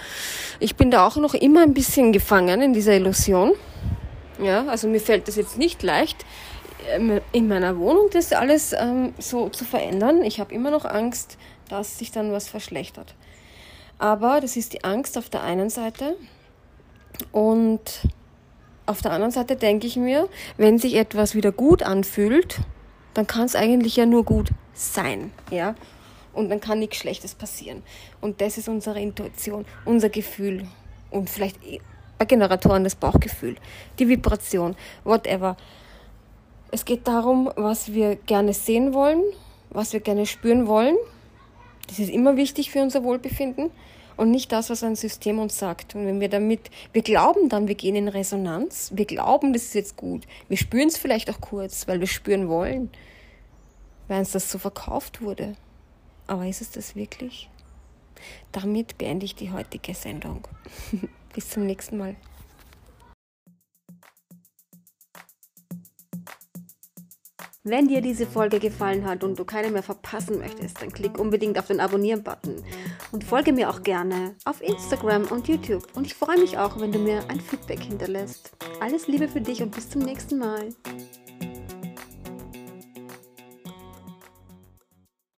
Ich 0.60 0.76
bin 0.76 0.92
da 0.92 1.08
auch 1.08 1.16
noch 1.16 1.34
immer 1.34 1.62
ein 1.62 1.74
bisschen 1.74 2.12
gefangen 2.12 2.62
in 2.62 2.74
dieser 2.74 2.94
Illusion. 2.94 3.52
Ja, 4.42 4.66
also 4.68 4.88
mir 4.88 5.02
fällt 5.02 5.28
das 5.28 5.36
jetzt 5.36 5.58
nicht 5.58 5.84
leicht, 5.84 6.26
ähm, 6.90 7.20
in 7.32 7.48
meiner 7.48 7.78
Wohnung 7.78 8.10
das 8.12 8.32
alles 8.32 8.74
ähm, 8.74 9.14
so 9.20 9.50
zu 9.50 9.66
verändern. 9.66 10.24
Ich 10.24 10.40
habe 10.40 10.54
immer 10.54 10.72
noch 10.72 10.86
Angst, 10.86 11.38
dass 11.70 11.98
sich 11.98 12.12
dann 12.12 12.32
was 12.32 12.48
verschlechtert. 12.48 13.16
Aber 13.98 14.40
das 14.40 14.56
ist 14.56 14.74
die 14.74 14.84
Angst 14.84 15.18
auf 15.18 15.30
der 15.30 15.44
einen 15.44 15.70
Seite 15.70 16.16
und 17.32 18.02
auf 18.86 19.02
der 19.02 19.12
anderen 19.12 19.32
Seite 19.32 19.56
denke 19.56 19.86
ich 19.86 19.98
mir, 19.98 20.30
wenn 20.58 20.80
sich 20.80 20.96
etwas 20.96 21.36
wieder 21.36 21.52
gut 21.52 21.84
anfühlt, 21.84 22.60
dann 23.14 23.28
kann 23.28 23.44
es 23.44 23.56
eigentlich 23.56 23.98
ja 23.98 24.06
nur 24.06 24.24
gut 24.24 24.50
sein, 24.80 25.32
ja. 25.52 25.76
Und 26.34 26.50
dann 26.50 26.60
kann 26.60 26.80
nichts 26.80 26.98
Schlechtes 26.98 27.36
passieren. 27.36 27.84
Und 28.22 28.40
das 28.40 28.58
ist 28.58 28.70
unsere 28.70 29.02
Intuition, 29.02 29.66
unser 29.84 30.10
Gefühl 30.10 30.68
und 31.12 31.30
vielleicht 31.30 31.64
eh 31.66 31.82
bei 32.18 32.26
Generatoren 32.26 32.84
das 32.84 32.96
Bauchgefühl, 32.96 33.56
die 33.98 34.10
Vibration, 34.10 34.76
whatever. 35.06 35.56
Es 36.70 36.84
geht 36.84 37.08
darum, 37.08 37.50
was 37.56 37.94
wir 37.94 38.18
gerne 38.18 38.54
sehen 38.54 38.94
wollen, 38.94 39.24
was 39.70 39.94
wir 39.94 40.02
gerne 40.02 40.26
spüren 40.26 40.68
wollen. 40.68 40.98
Das 41.88 41.98
ist 41.98 42.10
immer 42.10 42.36
wichtig 42.36 42.72
für 42.72 42.82
unser 42.82 43.04
Wohlbefinden 43.04 43.72
und 44.18 44.32
nicht 44.32 44.52
das, 44.52 44.70
was 44.70 44.84
ein 44.84 44.98
System 44.98 45.40
uns 45.40 45.58
sagt. 45.58 45.96
Und 45.96 46.06
wenn 46.06 46.20
wir 46.20 46.28
damit, 46.28 46.70
wir 46.92 47.04
glauben 47.04 47.48
dann, 47.48 47.70
wir 47.70 47.76
gehen 47.76 47.96
in 47.96 48.10
Resonanz, 48.10 48.92
wir 48.94 49.06
glauben, 49.06 49.54
das 49.54 49.64
ist 49.64 49.76
jetzt 49.76 49.96
gut. 49.96 50.24
Wir 50.50 50.58
spüren 50.58 50.90
es 50.90 50.98
vielleicht 50.98 51.30
auch 51.30 51.40
kurz, 51.40 51.88
weil 51.88 52.02
wir 52.02 52.08
spüren 52.08 52.50
wollen 52.50 52.90
weil 54.10 54.20
uns 54.20 54.32
das 54.32 54.52
so 54.52 54.58
verkauft 54.58 55.22
wurde. 55.22 55.56
Aber 56.28 56.46
ist 56.46 56.62
es 56.62 56.72
das 56.72 56.96
wirklich? 56.96 57.50
Damit 58.52 58.98
beende 58.98 59.26
ich 59.26 59.36
die 59.36 59.52
heutige 59.52 59.94
Sendung. 59.94 60.46
Bis 61.34 61.50
zum 61.50 61.66
nächsten 61.66 61.98
Mal. 61.98 62.18
Wenn 67.64 67.88
dir 67.88 68.02
diese 68.02 68.26
Folge 68.26 68.60
gefallen 68.60 69.06
hat 69.06 69.24
und 69.24 69.38
du 69.38 69.46
keine 69.46 69.70
mehr 69.70 69.84
verpassen 69.84 70.40
möchtest, 70.40 70.82
dann 70.82 70.92
klick 70.92 71.20
unbedingt 71.20 71.60
auf 71.60 71.68
den 71.68 71.80
Abonnieren-Button 71.80 72.64
und 73.12 73.24
folge 73.24 73.54
mir 73.54 73.70
auch 73.70 73.84
gerne 73.84 74.36
auf 74.46 74.62
Instagram 74.62 75.26
und 75.26 75.48
YouTube. 75.48 75.86
Und 75.96 76.08
ich 76.08 76.16
freue 76.16 76.40
mich 76.40 76.58
auch, 76.58 76.80
wenn 76.80 76.92
du 76.92 77.00
mir 77.00 77.30
ein 77.30 77.40
Feedback 77.40 77.82
hinterlässt. 77.82 78.54
Alles 78.80 79.08
Liebe 79.08 79.28
für 79.28 79.42
dich 79.42 79.62
und 79.62 79.76
bis 79.76 79.90
zum 79.90 80.02
nächsten 80.02 80.40
Mal. 80.40 80.70